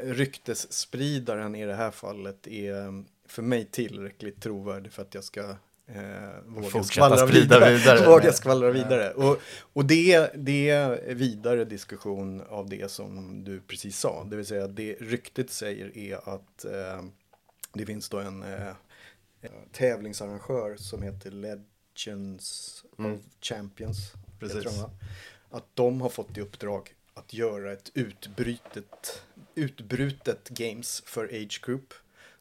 [0.03, 3.03] ryktesspridaren i det här fallet är
[3.33, 5.41] för mig tillräckligt trovärdig för att jag ska
[5.87, 5.97] eh,
[6.45, 7.73] våga Fortsätta skvallra vidare.
[7.73, 8.07] vidare.
[8.07, 9.13] våga skvallra vidare.
[9.13, 9.39] Och,
[9.73, 14.23] och det, det är vidare diskussion av det som du precis sa.
[14.23, 17.03] Det vill säga det ryktet säger är att eh,
[17.73, 18.73] det finns då en eh,
[19.71, 24.11] tävlingsarrangör som heter Legends of Champions.
[24.39, 24.63] Precis.
[24.63, 24.89] de?
[25.49, 29.23] Att de har fått i uppdrag att göra ett utbrytet,
[29.55, 31.93] utbrutet games för Age Group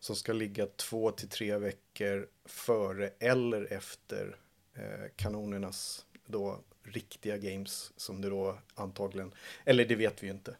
[0.02, 4.36] som ska ligga två till tre veckor före eller efter
[4.74, 9.34] eh, kanonernas då riktiga games som det då antagligen,
[9.64, 10.56] eller det vet vi ju inte.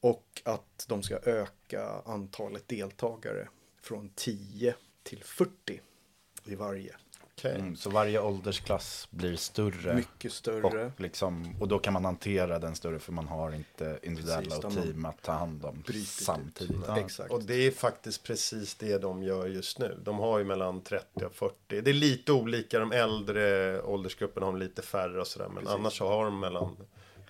[0.00, 3.48] Och att de ska öka antalet deltagare
[3.80, 5.80] från 10 till 40
[6.44, 6.96] i varje.
[7.40, 7.54] Okej.
[7.54, 9.94] Mm, så varje åldersklass blir större.
[9.94, 10.86] Mycket större.
[10.86, 14.64] Och, liksom, och då kan man hantera den större för man har inte individuella Precis,
[14.64, 16.76] och team att ta hand om samtidigt.
[16.86, 16.98] Ja.
[16.98, 17.32] Exakt.
[17.32, 19.98] Och det är faktiskt precis det de gör just nu.
[20.04, 21.54] De har ju mellan 30 och 40.
[21.68, 25.48] Det är lite olika, de äldre åldersgrupperna har lite färre och sådär.
[25.48, 26.76] Men annars så har de mellan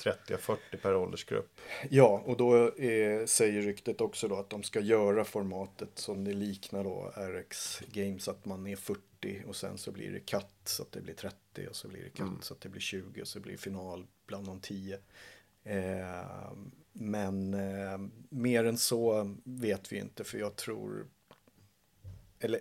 [0.03, 1.61] 30 och 40 per åldersgrupp.
[1.91, 6.33] Ja, och då eh, säger ryktet också då att de ska göra formatet som det
[6.33, 9.01] liknar då RX Games, att man är 40
[9.47, 12.11] och sen så blir det cut så att det blir 30 och så blir det
[12.11, 14.99] cut så att det blir 20 och så blir det final bland de 10.
[15.65, 16.53] Eh,
[16.93, 17.99] men eh,
[18.29, 21.07] mer än så vet vi inte för jag tror,
[22.39, 22.61] eller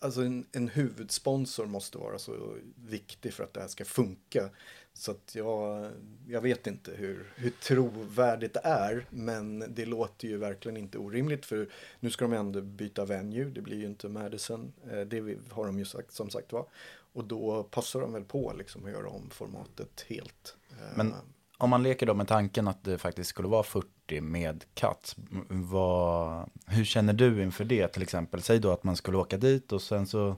[0.00, 4.50] Alltså en, en huvudsponsor måste vara så viktig för att det här ska funka.
[4.98, 5.90] Så att jag,
[6.26, 9.06] jag vet inte hur, hur trovärdigt det är.
[9.10, 11.46] Men det låter ju verkligen inte orimligt.
[11.46, 11.68] För
[12.00, 13.44] nu ska de ändå byta venue.
[13.44, 14.72] Det blir ju inte Madison.
[14.90, 16.66] Eh, det har de ju sagt, som sagt var.
[17.12, 20.56] Och då passar de väl på liksom att göra om formatet helt.
[20.70, 21.14] Eh, men
[21.58, 25.16] om man leker då med tanken att det faktiskt skulle vara 40 med katt.
[25.48, 28.42] Vad, hur känner du inför det till exempel?
[28.42, 30.28] Säg då att man skulle åka dit och sen så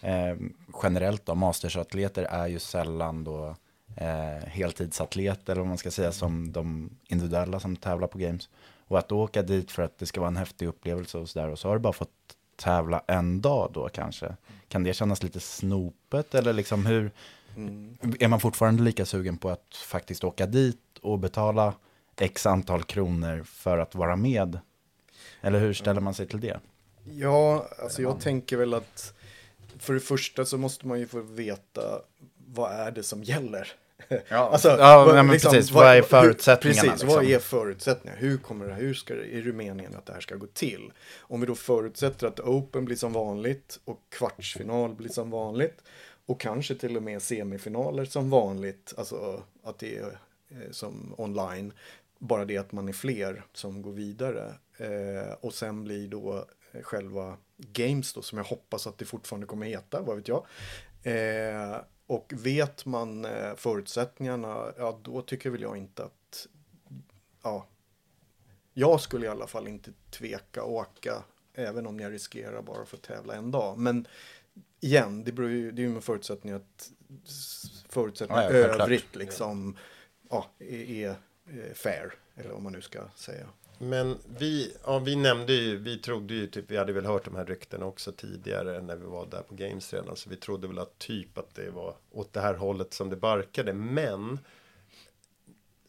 [0.00, 0.36] eh,
[0.82, 3.56] generellt då mastersatleter är ju sällan då
[3.96, 8.48] eh, heltidsatlet eller vad man ska säga som de individuella som tävlar på games.
[8.88, 11.48] Och att då åka dit för att det ska vara en häftig upplevelse och sådär
[11.48, 12.10] och så har du bara fått
[12.56, 14.36] tävla en dag då kanske.
[14.68, 17.10] Kan det kännas lite snopet eller liksom hur,
[17.56, 17.96] Mm.
[18.20, 21.74] är man fortfarande lika sugen på att faktiskt åka dit och betala
[22.16, 24.58] x antal kronor för att vara med?
[25.40, 26.60] Eller hur ställer man sig till det?
[27.04, 29.14] Ja, alltså jag tänker väl att
[29.78, 32.00] för det första så måste man ju få veta
[32.46, 33.68] vad är det som gäller.
[34.30, 35.70] Alltså, Ja, ja, vad- men precis.
[35.70, 37.34] Vad är hur- förutsättningarna, Precis, vad liksom?
[37.34, 38.20] är förutsättningarna?
[38.20, 40.92] Hur kommer det, hur ska det, är det meningen att det här ska gå till?
[41.20, 45.82] Om vi då förutsätter att Open blir som vanligt och kvartsfinal blir som vanligt
[46.26, 50.18] och kanske till och med semifinaler som vanligt, alltså att det är
[50.50, 51.72] eh, som online,
[52.18, 54.54] bara det att man är fler som går vidare.
[54.78, 59.46] Eh, och sen blir då eh, själva Games då, som jag hoppas att det fortfarande
[59.46, 60.46] kommer heta, vad vet jag.
[61.02, 61.76] Eh,
[62.06, 66.46] och vet man eh, förutsättningarna, ja då tycker väl jag inte att,
[67.42, 67.66] ja,
[68.74, 71.22] jag skulle i alla fall inte tveka åka,
[71.54, 73.78] även om jag riskerar bara att få tävla en dag.
[73.78, 74.06] Men
[74.80, 76.90] igen, det beror ju, det är ju med förutsättning att
[77.24, 79.76] s- förutsättningar Ja, ja, övrigt liksom,
[80.30, 81.08] ja, är, är
[81.46, 83.46] eh, fair, eller vad man nu ska säga.
[83.78, 87.36] Men vi, ja, vi nämnde ju, vi trodde ju typ, vi hade väl hört de
[87.36, 90.16] här ryktena också tidigare när vi var där på Games redan.
[90.16, 93.16] Så vi trodde väl att typ att det var åt det här hållet som det
[93.16, 93.72] barkade.
[93.72, 94.38] Men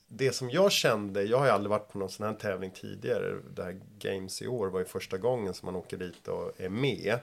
[0.07, 3.35] det som jag kände, jag har ju aldrig varit på någon sån här tävling tidigare.
[3.55, 6.69] Det här Games i år var ju första gången som man åker dit och är
[6.69, 7.19] med.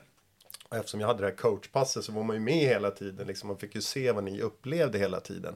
[0.68, 3.26] Och eftersom jag hade det här coachpasset så var man ju med hela tiden.
[3.26, 5.54] Liksom, man fick ju se vad ni upplevde hela tiden.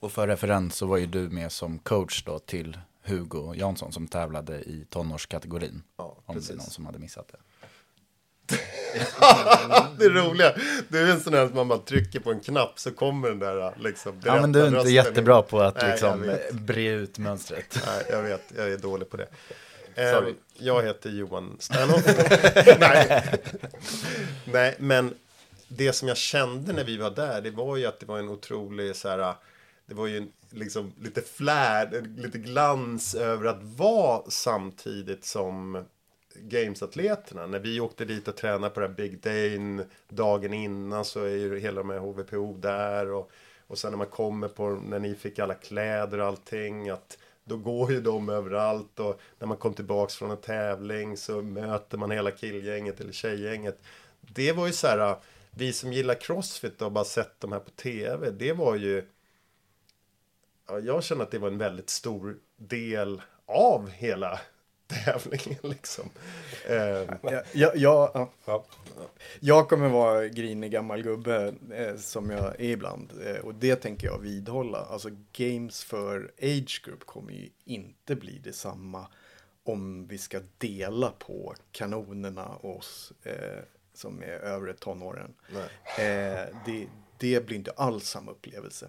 [0.00, 2.78] Och för referens så var ju du med som coach då till
[3.08, 5.82] Hugo Jansson som tävlade i tonårskategorin.
[5.96, 6.48] Ja, om precis.
[6.48, 7.38] det är någon som hade missat det.
[9.98, 10.54] det roliga,
[10.88, 13.38] det är en sån här att man bara trycker på en knapp så kommer den
[13.38, 14.20] där liksom.
[14.24, 14.94] Ja men du är inte berättarrösten.
[14.94, 17.82] jättebra på att Nej, liksom bre ut mönstret.
[17.86, 19.28] Nej, jag vet, jag är dålig på det.
[19.94, 20.30] Sorry.
[20.30, 22.06] Eh, jag heter Johan Stanhoff.
[22.80, 23.24] Nej.
[24.44, 25.14] Nej, men
[25.68, 28.28] det som jag kände när vi var där, det var ju att det var en
[28.28, 29.34] otrolig så här,
[29.86, 35.84] det var ju en, liksom lite flärd, lite glans över att vara samtidigt som
[36.34, 37.46] Games-atleterna.
[37.46, 41.36] När vi åkte dit och tränade på det här Big Dane dagen innan så är
[41.36, 43.30] ju hela de här HVPO där och,
[43.66, 47.56] och sen när man kommer på när ni fick alla kläder och allting att då
[47.56, 52.10] går ju de överallt och när man kom tillbaks från en tävling så möter man
[52.10, 53.78] hela killgänget eller tjejgänget.
[54.20, 55.16] Det var ju så här,
[55.50, 59.04] vi som gillar Crossfit och bara sett de här på tv, det var ju
[60.68, 64.40] ja, jag känner att det var en väldigt stor del av hela
[65.04, 66.10] tävlingen liksom.
[66.68, 66.76] Eh,
[67.22, 68.64] Ja, ja, ja, Ja.
[69.40, 73.12] Jag kommer vara grinig gammal gubbe eh, som jag är ibland.
[73.26, 74.78] Eh, och det tänker jag vidhålla.
[74.78, 79.06] Alltså games för age group kommer ju inte bli detsamma
[79.64, 83.58] om vi ska dela på kanonerna och oss eh,
[83.94, 85.34] som är övre tonåren.
[86.66, 86.88] Det,
[87.18, 88.88] det blir inte alls samma upplevelse.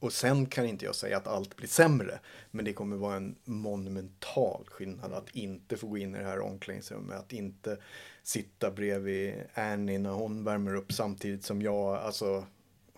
[0.00, 2.18] Och sen kan inte jag säga att allt blir sämre.
[2.50, 6.40] Men det kommer vara en monumental skillnad att inte få gå in i det här
[6.40, 7.18] omklädningsrummet.
[7.18, 7.78] Att inte
[8.22, 12.46] sitta bredvid Annie när hon värmer upp samtidigt som jag, alltså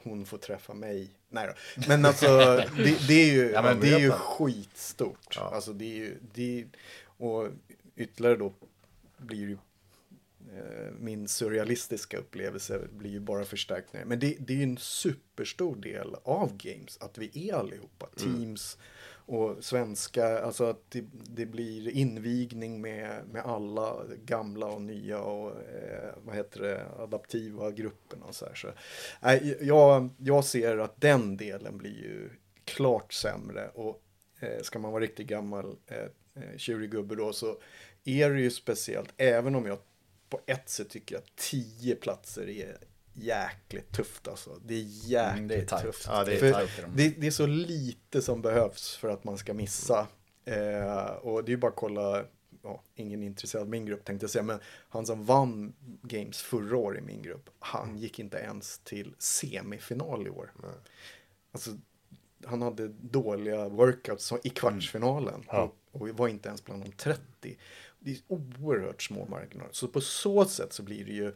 [0.03, 1.11] hon får träffa mig.
[1.29, 1.83] Nej då.
[1.89, 2.27] Men alltså
[2.77, 5.39] det, det är ju, Ja, det är ju skitstort.
[5.39, 6.67] Alltså det är ju, det är,
[7.25, 7.49] och
[7.97, 8.53] ytterligare då
[9.17, 9.59] blir ju eh,
[10.99, 13.89] min surrealistiska upplevelse blir ju bara förstärkt.
[14.07, 18.07] Men det, det är ju en superstor del av games, att vi är allihopa.
[18.17, 18.79] Teams
[19.31, 25.51] och svenska, alltså att det, det blir invigning med, med alla gamla och nya och
[25.51, 28.55] eh, vad heter det, adaptiva grupperna och så här.
[28.55, 28.69] Så,
[29.21, 32.31] nej, jag, jag ser att den delen blir ju
[32.65, 34.03] klart sämre och
[34.41, 35.99] eh, ska man vara riktigt gammal eh,
[36.43, 37.59] eh, tjurig gubbe då så
[38.05, 39.79] är det ju speciellt, även om jag
[40.31, 42.77] på ett sätt tycker att tio platser är
[43.13, 44.61] jäkligt tufft alltså.
[44.65, 46.07] Det är jäkligt Mm, det är tufft.
[46.09, 50.07] Ja, det är det, det är så lite som behövs för att man ska missa.
[50.45, 52.25] Eh, och det är ju bara att kolla,
[52.63, 55.73] ja, ingen är intresserad av min grupp tänkte jag säga, men han som vann
[56.03, 60.53] Games förra året i min grupp, han gick inte ens till semifinal i år.
[61.53, 61.71] Alltså,
[62.47, 67.59] han hade dåliga workouts i kvartsfinalen och, och var inte ens bland de 30.
[68.01, 69.73] Det är oerhört små marginaler.
[69.73, 71.33] Så på så sätt så blir det ju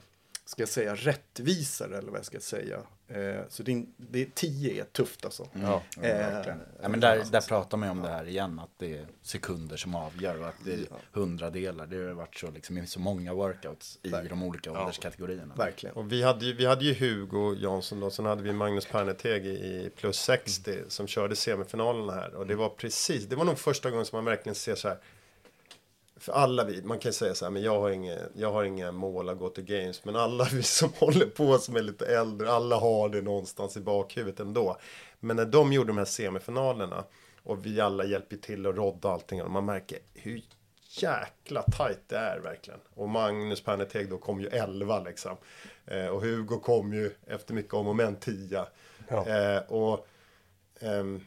[0.46, 2.78] ska jag säga, rättvisare eller vad jag ska säga.
[3.08, 5.48] Eh, så det, det, 10 är tufft alltså.
[5.52, 6.60] Ja, verkligen.
[6.82, 9.76] Ja, men där, där pratar man ju om det här igen, att det är sekunder
[9.76, 11.86] som avgör och att det är hundradelar.
[11.86, 15.54] Det har varit så liksom, i så många workouts i de olika ålderskategorierna.
[15.54, 15.96] Verkligen.
[15.96, 19.46] Och vi hade ju, vi hade ju Hugo Jansson då, sen hade vi Magnus Perneteg
[19.46, 20.90] i plus 60 Mm.
[20.90, 22.34] som körde semifinalerna här.
[22.34, 24.98] Och det var precis, det var nog första gången som man verkligen ser så här.
[26.16, 28.92] För alla vi, man kan säga så här, men jag har, inga, jag har inga
[28.92, 30.04] mål att gå till games.
[30.04, 33.80] Men alla vi som håller på som är lite äldre, alla har det någonstans i
[33.80, 34.76] bakhuvudet ändå.
[35.20, 37.04] Men när de gjorde de här semifinalerna
[37.42, 39.42] och vi alla hjälper till att rodda allting.
[39.42, 40.42] Och man märker hur
[40.88, 42.80] jäkla tajt det är verkligen.
[42.94, 45.36] Och Magnus Perneteg då kom ju 11 liksom.
[45.86, 48.66] Eh, och Hugo kom ju efter mycket om och men 10.
[49.08, 50.06] Eh, och
[50.80, 51.20] ehm,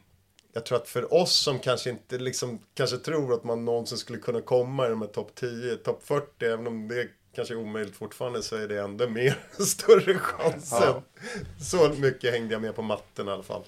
[0.58, 4.20] jag tror att för oss som kanske inte liksom, kanske tror att man någonsin skulle
[4.20, 7.96] kunna komma i de här topp 10, topp 40, även om det kanske är omöjligt
[7.96, 11.02] fortfarande så är det ändå mer större chansen.
[11.62, 13.64] Så mycket hängde jag med på matten i alla fall.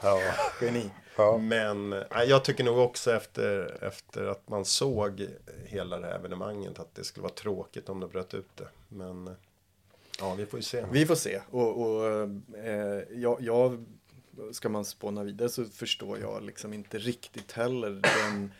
[0.60, 0.90] Geni.
[1.40, 5.28] Men jag tycker nog också efter, efter att man såg
[5.64, 8.68] hela det här evenemanget att det skulle vara tråkigt om det bröt ut det.
[8.88, 9.36] Men
[10.20, 10.84] ja, vi får ju se.
[10.90, 11.40] Vi får se.
[11.50, 12.06] Och, och
[12.58, 13.84] eh, jag, jag,
[14.52, 18.52] ska man spåna vidare så förstår jag liksom inte riktigt heller den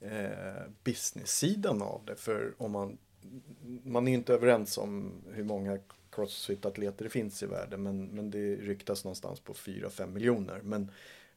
[0.00, 2.16] eh, business-sidan av det.
[2.16, 2.98] För om man,
[3.84, 5.78] man är inte överens om hur många
[6.10, 7.82] crossfit-atleter det finns i världen.
[7.82, 10.60] Men, men det ryktas någonstans på 4-5 miljoner.
[10.62, 10.90] Men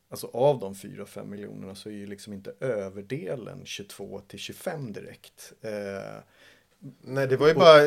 [0.09, 5.53] alltså av de 4-5 miljonerna så är ju liksom inte överdelen 22 till 25 direkt.
[5.61, 6.21] Eh,
[7.01, 7.81] Nej, det var ju bara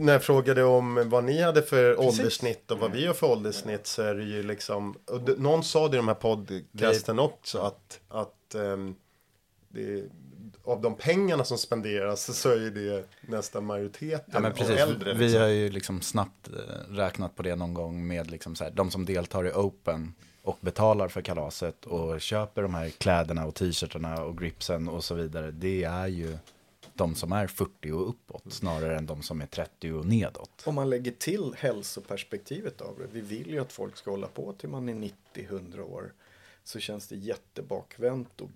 [0.00, 2.20] när jag frågade om vad ni hade för Precis.
[2.20, 4.94] ålderssnitt och vad vi har för ålderssnitt så är det ju liksom,
[5.36, 8.94] någon sa det i de här podcasten också att, att ehm,
[9.68, 10.04] det,
[10.64, 15.14] av de pengarna som spenderas så är det nästan majoriteten Ja men precis, äldre.
[15.14, 15.40] vi liksom.
[15.40, 18.90] har ju liksom snabbt eh, räknat på det någon gång med liksom så här, de
[18.90, 24.22] som deltar i Open och betalar för kalaset och köper de här kläderna och t-shirtarna
[24.22, 25.50] och gripsen och så vidare.
[25.50, 26.38] Det är ju
[27.00, 30.62] de som är 40 och uppåt snarare än de som är 30 och nedåt.
[30.64, 33.06] Om man lägger till hälsoperspektivet av det.
[33.12, 36.12] Vi vill ju att folk ska hålla på till man är 90-100 år.
[36.64, 38.50] Så känns det jättebakvänt och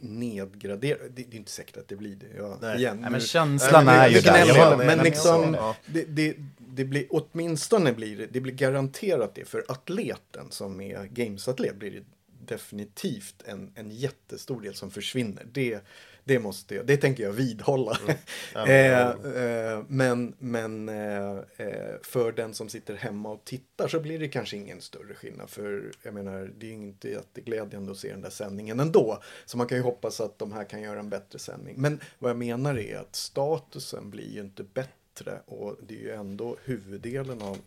[0.00, 1.00] nedgraderat.
[1.10, 2.36] Det, det är inte säkert att det blir det.
[2.36, 2.76] Jag, Nej.
[2.78, 4.70] igen, Nej, men nu- känslan men är ju där.
[4.70, 4.76] det.
[4.76, 5.76] men men liksom, ja.
[5.86, 11.04] det, det, det blir åtminstone blir det, det blir garanterat det för atleten som är
[11.04, 12.04] gamesatlet blir det
[12.46, 15.46] definitivt en, en jättestor del som försvinner.
[15.52, 15.80] Det,
[16.28, 17.98] det måste jag, det tänker jag vidhålla.
[18.54, 24.18] eh, eh, men men eh, eh, för den som sitter hemma och tittar så blir
[24.18, 25.50] det kanske ingen större skillnad.
[25.50, 29.22] För jag menar, det är ju inte jätteglädjande att se den där sändningen ändå.
[29.46, 31.74] Så man kan ju hoppas att de här kan göra en bättre sändning.
[31.78, 36.10] Men vad jag menar är att statusen blir ju inte bättre och det är ju
[36.10, 37.58] ändå huvuddelen av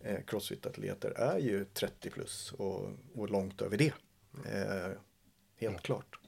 [0.00, 3.92] eh, crossfit-atleter är ju 30 plus och, och långt över det.
[4.52, 4.90] Eh,
[5.56, 6.18] helt klart.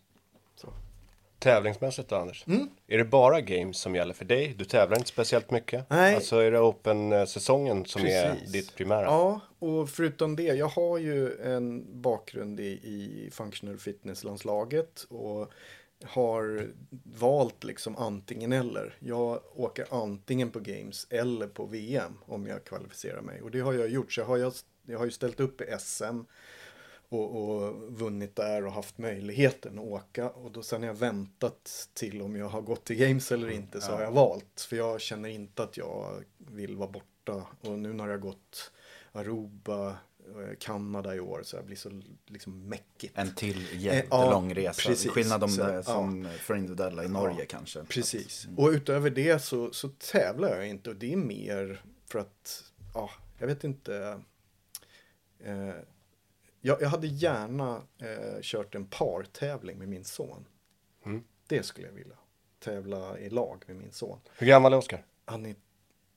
[1.38, 2.44] Tävlingsmässigt då Anders?
[2.86, 4.54] Är det bara games som gäller för dig?
[4.58, 5.90] Du tävlar inte speciellt mycket?
[5.90, 6.14] Nej.
[6.14, 8.52] Alltså är det Open-säsongen som är Precis.
[8.52, 9.04] ditt primära?
[9.04, 15.52] Ja, och förutom det, jag har ju en bakgrund i, i functional fitness-landslaget och
[16.04, 16.68] har
[17.18, 18.96] valt liksom antingen eller.
[18.98, 23.42] Jag åker antingen på Games eller på VM om jag kvalificerar mig.
[23.42, 24.12] Och det har jag gjort.
[24.12, 24.52] Så jag har, jag,
[24.86, 26.20] jag har ju ställt upp i SM
[27.08, 30.30] och, och vunnit där och haft möjligheten att åka.
[30.30, 33.80] Och då sen har jag väntat till om jag har gått till Games eller inte
[33.80, 34.60] så har jag valt.
[34.68, 37.46] För jag känner inte att jag vill vara borta.
[37.60, 38.72] Och nu när jag gått
[39.12, 39.96] Aruba, eh,
[40.58, 43.18] Kanada i år så jag blir så liksom mäckigt.
[43.18, 44.88] En till Eh, jättelång ja, resa.
[44.88, 45.10] precis.
[45.10, 45.82] Skillnad om Så, det ja.
[45.82, 47.84] som för individuella i Norge kanske.
[47.84, 48.48] Precis.
[48.56, 53.10] Och utöver det så, så tävlar jag inte och det är mer för att, ja,
[53.38, 54.20] jag vet inte.
[55.44, 55.68] Eh,
[56.60, 60.44] jag, jag hade gärna eh, kört en partävling med min son.
[61.46, 62.16] Det skulle jag vilja.
[62.58, 64.18] Tävla i lag med min son.
[64.38, 65.04] Hur gammal är Oskar?
[65.24, 65.54] Han är,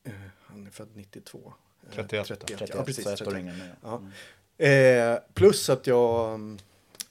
[0.03, 1.53] eh, han är född 92.
[1.83, 2.27] Eh, 31.
[2.27, 2.47] 31.
[2.59, 3.03] 31, Ja, precis.
[3.03, 3.39] så ett år 31.
[3.41, 3.75] yngre.
[3.81, 4.01] Ja.
[4.65, 6.39] Eh, plus att jag,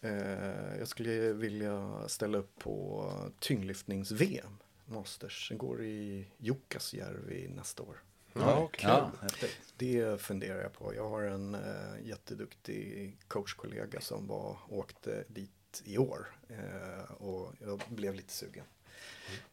[0.03, 3.05] eh, jag skulle vilja ställa upp på
[3.39, 4.57] tyngdlyftnings-VM.
[4.87, 5.49] Masters.
[5.49, 8.03] Den går i Jukkasjärvi nästa år.
[8.33, 8.91] Ja, okej.
[8.91, 9.11] Ja.
[9.76, 10.95] Det funderar jag på.
[10.95, 16.26] Jag har en eh, jätteduktig coachkollega som var, åkte dit i år.
[16.49, 18.64] Eh, och jag blev lite sugen.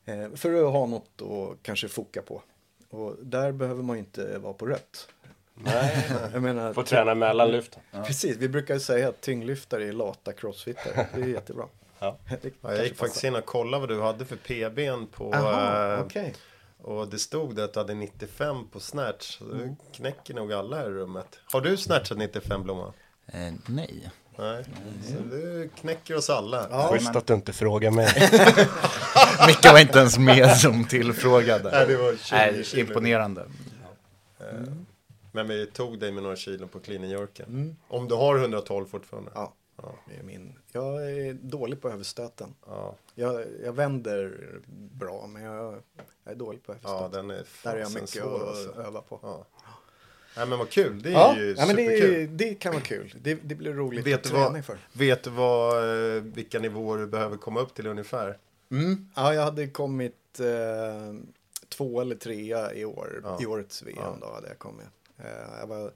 [0.06, 2.42] Eh, för att ha något att kanske foka på.
[2.90, 5.08] Och där behöver man inte vara på rött.
[5.54, 7.82] Nej, Jag menar, får träna mellanlyften.
[7.92, 11.08] Precis, vi brukar säga att tyngdlyftare är lata crossfittare.
[11.16, 11.66] Det är jättebra.
[12.00, 12.18] Ja.
[12.42, 15.94] Det Ja, jag gick faktiskt in och kollade vad du hade för PBn på, Aha,
[15.94, 16.36] eh, okej.
[16.88, 19.38] Och det stod det att du hade 95 på snatch.
[19.38, 21.40] Så du knäcker nog alla här i rummet.
[21.52, 22.94] Har du snatchat 95 Blomman?
[23.28, 24.10] Eh, nej.
[24.38, 24.64] Nej,
[25.04, 26.68] så du knäcker oss alla.
[26.70, 28.08] Ja, Schysst att du inte frågar mig.
[29.48, 31.72] Micke var inte ens med som tillfrågade.
[31.72, 32.88] Nej, det var 20 Nej, kilo.
[32.88, 33.46] imponerande.
[35.32, 37.76] Men vi tog dig med några kilo på clean Yorken.
[37.88, 39.32] Om du har 112 fortfarande.
[39.36, 39.54] Ja,
[40.08, 40.54] det är min.
[40.72, 42.56] Jag är dålig på överstöten.
[42.66, 44.50] Ja, Jag, jag vänder
[44.92, 45.82] bra, men jag,
[46.24, 47.28] jag är dålig på ja överstöten.
[47.28, 48.82] den är Där är jag mycket svår, att alltså.
[48.82, 49.20] öva på.
[49.22, 49.46] Ja.
[50.38, 52.38] Nej men vad kul, det är Ja, ju ja men det, superkul.
[52.38, 53.14] det kan vara kul.
[53.22, 54.78] Det, det blir roligt Vet att du, träna vad, för.
[54.94, 55.78] vet du vad,
[56.16, 58.38] eh, vilka nivåer du behöver komma upp till ungefär?
[58.72, 59.10] Mm.
[59.16, 61.14] Ja, jag hade kommit eh,
[61.70, 63.22] två eller trea i år.
[63.24, 63.38] Ja.
[63.42, 64.18] I årets VM Ja.
[64.22, 64.88] då hade jag kommit.
[65.18, 65.92] Eh, jag var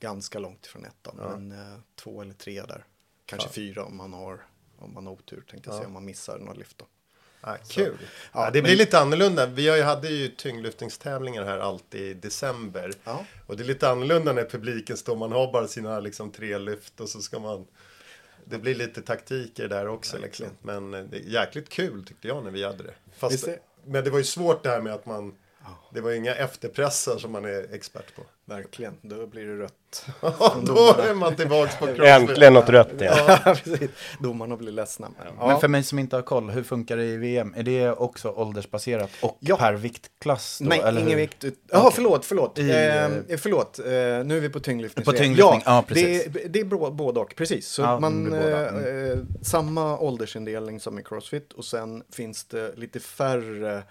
[0.00, 1.28] ganska långt ifrån ettan, Ja.
[1.36, 2.84] men eh, två eller tre där.
[3.30, 3.52] Kanske Ja.
[3.52, 4.40] fyra om man har
[4.78, 5.78] om man har otur, tänkte jag Ja.
[5.78, 6.84] säga, om man missar några lyft då.
[7.40, 7.96] Ah, kul.
[8.00, 8.06] Ja,
[8.44, 9.46] Ja, det men- blir lite annorlunda.
[9.46, 12.92] Vi har ju, hade ju tyngdlyftningstävlingar här alltid i december.
[13.04, 13.24] Ja.
[13.46, 17.00] Och det är lite annorlunda när publiken står, man har bara sina liksom, tre lyft
[17.00, 17.66] och så ska man...
[18.44, 20.18] Det blir lite taktiker där också.
[20.18, 20.46] Liksom.
[20.62, 22.94] Men eh, det är jäkligt kul tyckte jag när vi hade det.
[23.16, 25.34] Fast, är- men det var ju svårt det här med att man...
[25.94, 28.22] Det var inga efterpressar som man är expert på.
[28.44, 30.04] Verkligen, då blir det rött.
[30.66, 32.06] Då är man tillbaks på crossfit.
[32.06, 33.14] Äntligen något rött igen.
[33.16, 33.90] Ja, precis.
[34.20, 35.08] Domarna blir ledsna.
[35.38, 35.46] Ja.
[35.46, 37.54] Men för mig som inte har koll, hur funkar det i VM?
[37.56, 39.56] Är det också åldersbaserat och Ja.
[39.56, 40.58] per viktklass?
[40.58, 41.16] Då, Nej, eller ingen hur?
[41.16, 41.44] vikt.
[41.44, 41.90] Jaha, Okej.
[41.94, 42.58] förlåt, förlåt.
[42.58, 43.84] I, eh, eh, förlåt, eh,
[44.24, 45.04] nu är vi på tyngdlyftning.
[45.04, 46.24] På tyngdlyftning, ja, precis.
[46.32, 47.68] Det, är- det är både och, precis.
[47.68, 52.72] Så Ja, man, båda, eh, eh, samma åldersindelning som i Crossfit och sen finns det
[52.76, 53.82] lite färre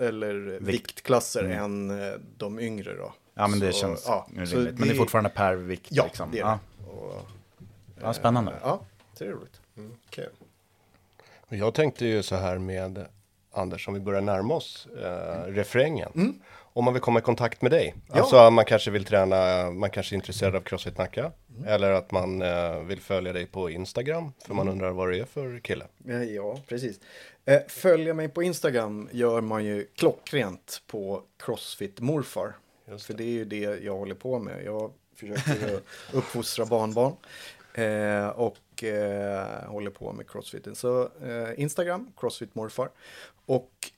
[0.00, 3.14] eller viktklasser än eh, de yngre då.
[3.34, 4.78] Ja, men det Så, känns ja, rimligt.
[4.78, 6.30] Men det är fortfarande per vikt Ja, liksom.
[6.30, 6.58] det är ja.
[6.78, 6.90] det.
[6.90, 7.22] Och,
[8.02, 8.52] ja, spännande.
[8.62, 8.80] ja,
[9.14, 9.60] så det är roligt.
[10.10, 10.30] Kul.
[11.48, 13.06] Jag tänkte ju så här med
[13.52, 16.40] Anders, om vi börjar närma oss eh, refrängen.
[16.72, 17.94] Om man vill komma i kontakt med dig.
[18.06, 18.14] Ja.
[18.20, 21.32] Alltså man kanske vill träna, man kanske är intresserad av Crossfit Nacka.
[21.66, 24.32] Eller att man eh, vill följa dig på Instagram.
[24.46, 25.84] För man undrar vad det är för kille.
[26.08, 27.00] Eh, Ja, precis.
[27.48, 32.56] Eh, Följa mig på Instagram gör man ju klockrent på Crossfit Morfar.
[32.90, 34.64] Just För det är ju det jag håller på med.
[34.64, 35.80] Jag försöker
[36.12, 37.12] uppfostra barnbarn.
[37.74, 40.74] Eh, och eh, håller på med crossfiten.
[40.74, 41.08] Så
[41.56, 42.90] Instagram, Crossfit Morfar.
[43.46, 43.90] Och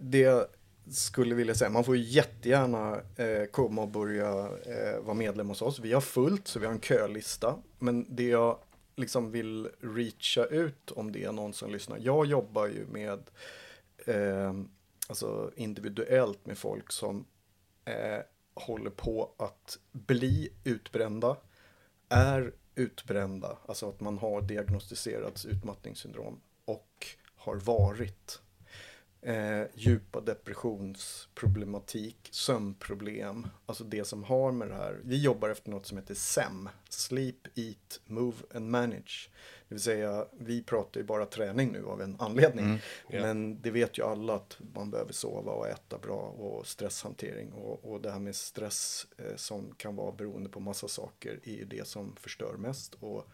[0.00, 0.50] det
[0.90, 5.78] skulle vilja säga, man får jättegärna eh, komma och börja eh, vara medlem hos oss.
[5.78, 7.54] Vi har fullt, så vi har en kölista.
[7.78, 8.58] Men det jag
[8.98, 11.98] liksom vill reacha ut om det är någon som lyssnar.
[11.98, 13.30] Jag jobbar ju med
[14.06, 14.54] eh,
[15.08, 17.24] alltså individuellt med folk som
[17.84, 18.20] eh,
[18.54, 21.36] håller på att bli utbrända,
[22.08, 28.40] är utbrända, alltså att man har diagnostiserats utmattningssyndrom och har varit.
[29.22, 35.00] Eh, djupa depressionsproblematik, sömnproblem, alltså det som har med det här.
[35.04, 39.30] Vi jobbar efter något som heter SEM, Sleep, Eat, Move and Manage.
[39.68, 42.80] Det vill säga, vi pratar ju bara träning nu av en anledning.
[43.08, 43.20] ja.
[43.20, 47.52] Men det vet ju alla att man behöver sova och äta bra och stresshantering.
[47.52, 51.52] Och, och det här med stress eh, som kan vara beroende på massa saker är
[51.52, 52.94] ju det som förstör mest.
[52.94, 53.28] Och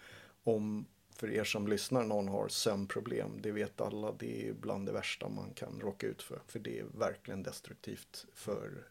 [0.44, 4.92] om för er som lyssnar någon har sömnproblem, det vet alla, det är bland det
[4.92, 6.42] värsta man kan råka ut för.
[6.46, 8.84] För det är verkligen destruktivt för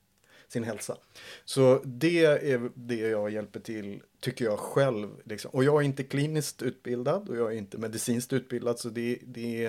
[0.48, 0.98] sin hälsa.
[1.46, 5.10] Så det är det jag hjälper till, tycker jag själv.
[5.24, 5.52] Liksom.
[5.52, 8.80] Och jag är inte kliniskt utbildad och jag är inte medicinskt utbildad.
[8.80, 9.66] Så det, det,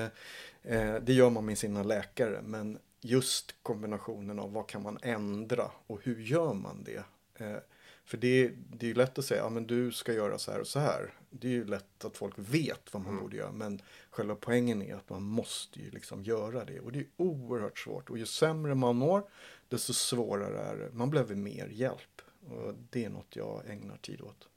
[0.63, 2.43] eh, det gör man med sina läkare.
[2.43, 7.05] Men just kombinationen av vad kan man ändra och hur gör man det?
[7.45, 7.57] Eh,
[8.05, 10.61] för det, det är ju lätt att säga, ja men du ska göra så här
[10.61, 11.13] och så här.
[11.31, 13.53] Det är ju lätt att folk vet vad man borde göra.
[13.53, 16.81] Men själva poängen är att man måste ju liksom göra det.
[16.81, 18.11] Och det är oerhört svårt.
[18.11, 19.23] Och ju sämre man mår,
[19.69, 20.91] desto svårare är det.
[20.93, 22.23] Man behöver mer hjälp.
[22.47, 24.49] Och det är något jag ägnar tid åt.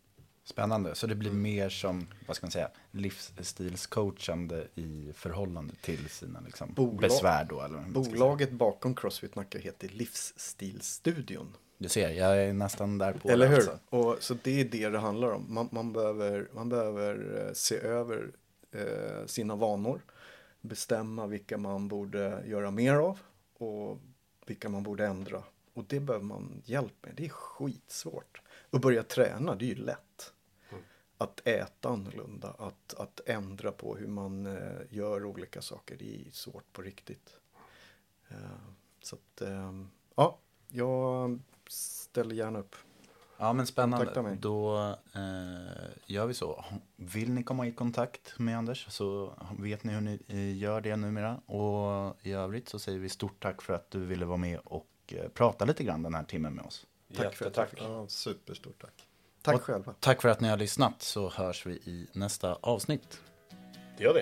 [0.43, 6.39] Spännande, så det blir mer som, vad ska man säga, livsstilscoachande i förhållande till sina
[6.41, 7.61] liksom, Bolag- besvär då?
[7.61, 7.79] Eller.
[7.81, 11.55] Bolaget bakom Crossfit Nacka heter Livsstilstudion.
[11.77, 13.57] Du ser, jag är nästan där på Eller det hur?
[13.57, 13.79] alltså.
[13.89, 15.45] Och, så det är det det handlar om.
[15.53, 18.31] Man, man behöver, man behöver eh, se över
[18.71, 20.01] eh, sina vanor.
[20.61, 23.19] Bestämma vilka man borde göra mer av.
[23.57, 23.99] Och
[24.45, 25.43] vilka man borde ändra.
[25.73, 27.13] Och det behöver man hjälp med.
[27.15, 28.41] Det är skitsvårt.
[28.69, 30.33] Att börja träna, det är ju lätt.
[31.17, 36.31] Att äta annorlunda, att, att ändra på hur man eh, gör olika saker, det är
[36.31, 37.39] svårt på riktigt.
[38.29, 38.37] Eh,
[39.01, 39.71] så att, eh,
[40.15, 41.39] ja, jag
[41.69, 42.75] ställer gärna upp.
[43.37, 44.37] Ja men spännande.
[44.39, 44.77] Då
[45.15, 45.21] eh,
[46.05, 46.65] gör vi så.
[46.95, 50.95] Vill ni komma i kontakt med Anders så vet ni hur ni eh, gör det
[50.95, 51.37] numera.
[51.45, 54.87] Och i övrigt så säger vi stort tack för att du ville vara med och
[55.07, 56.85] eh, prata lite grann den här timmen med oss.
[57.15, 57.73] Tack för att.
[57.77, 59.07] Ja, superstort tack.
[59.41, 59.93] Tack Och själva.
[59.99, 63.21] Tack för att ni har lyssnat så hörs vi i nästa avsnitt.
[63.97, 64.21] Det gör vi.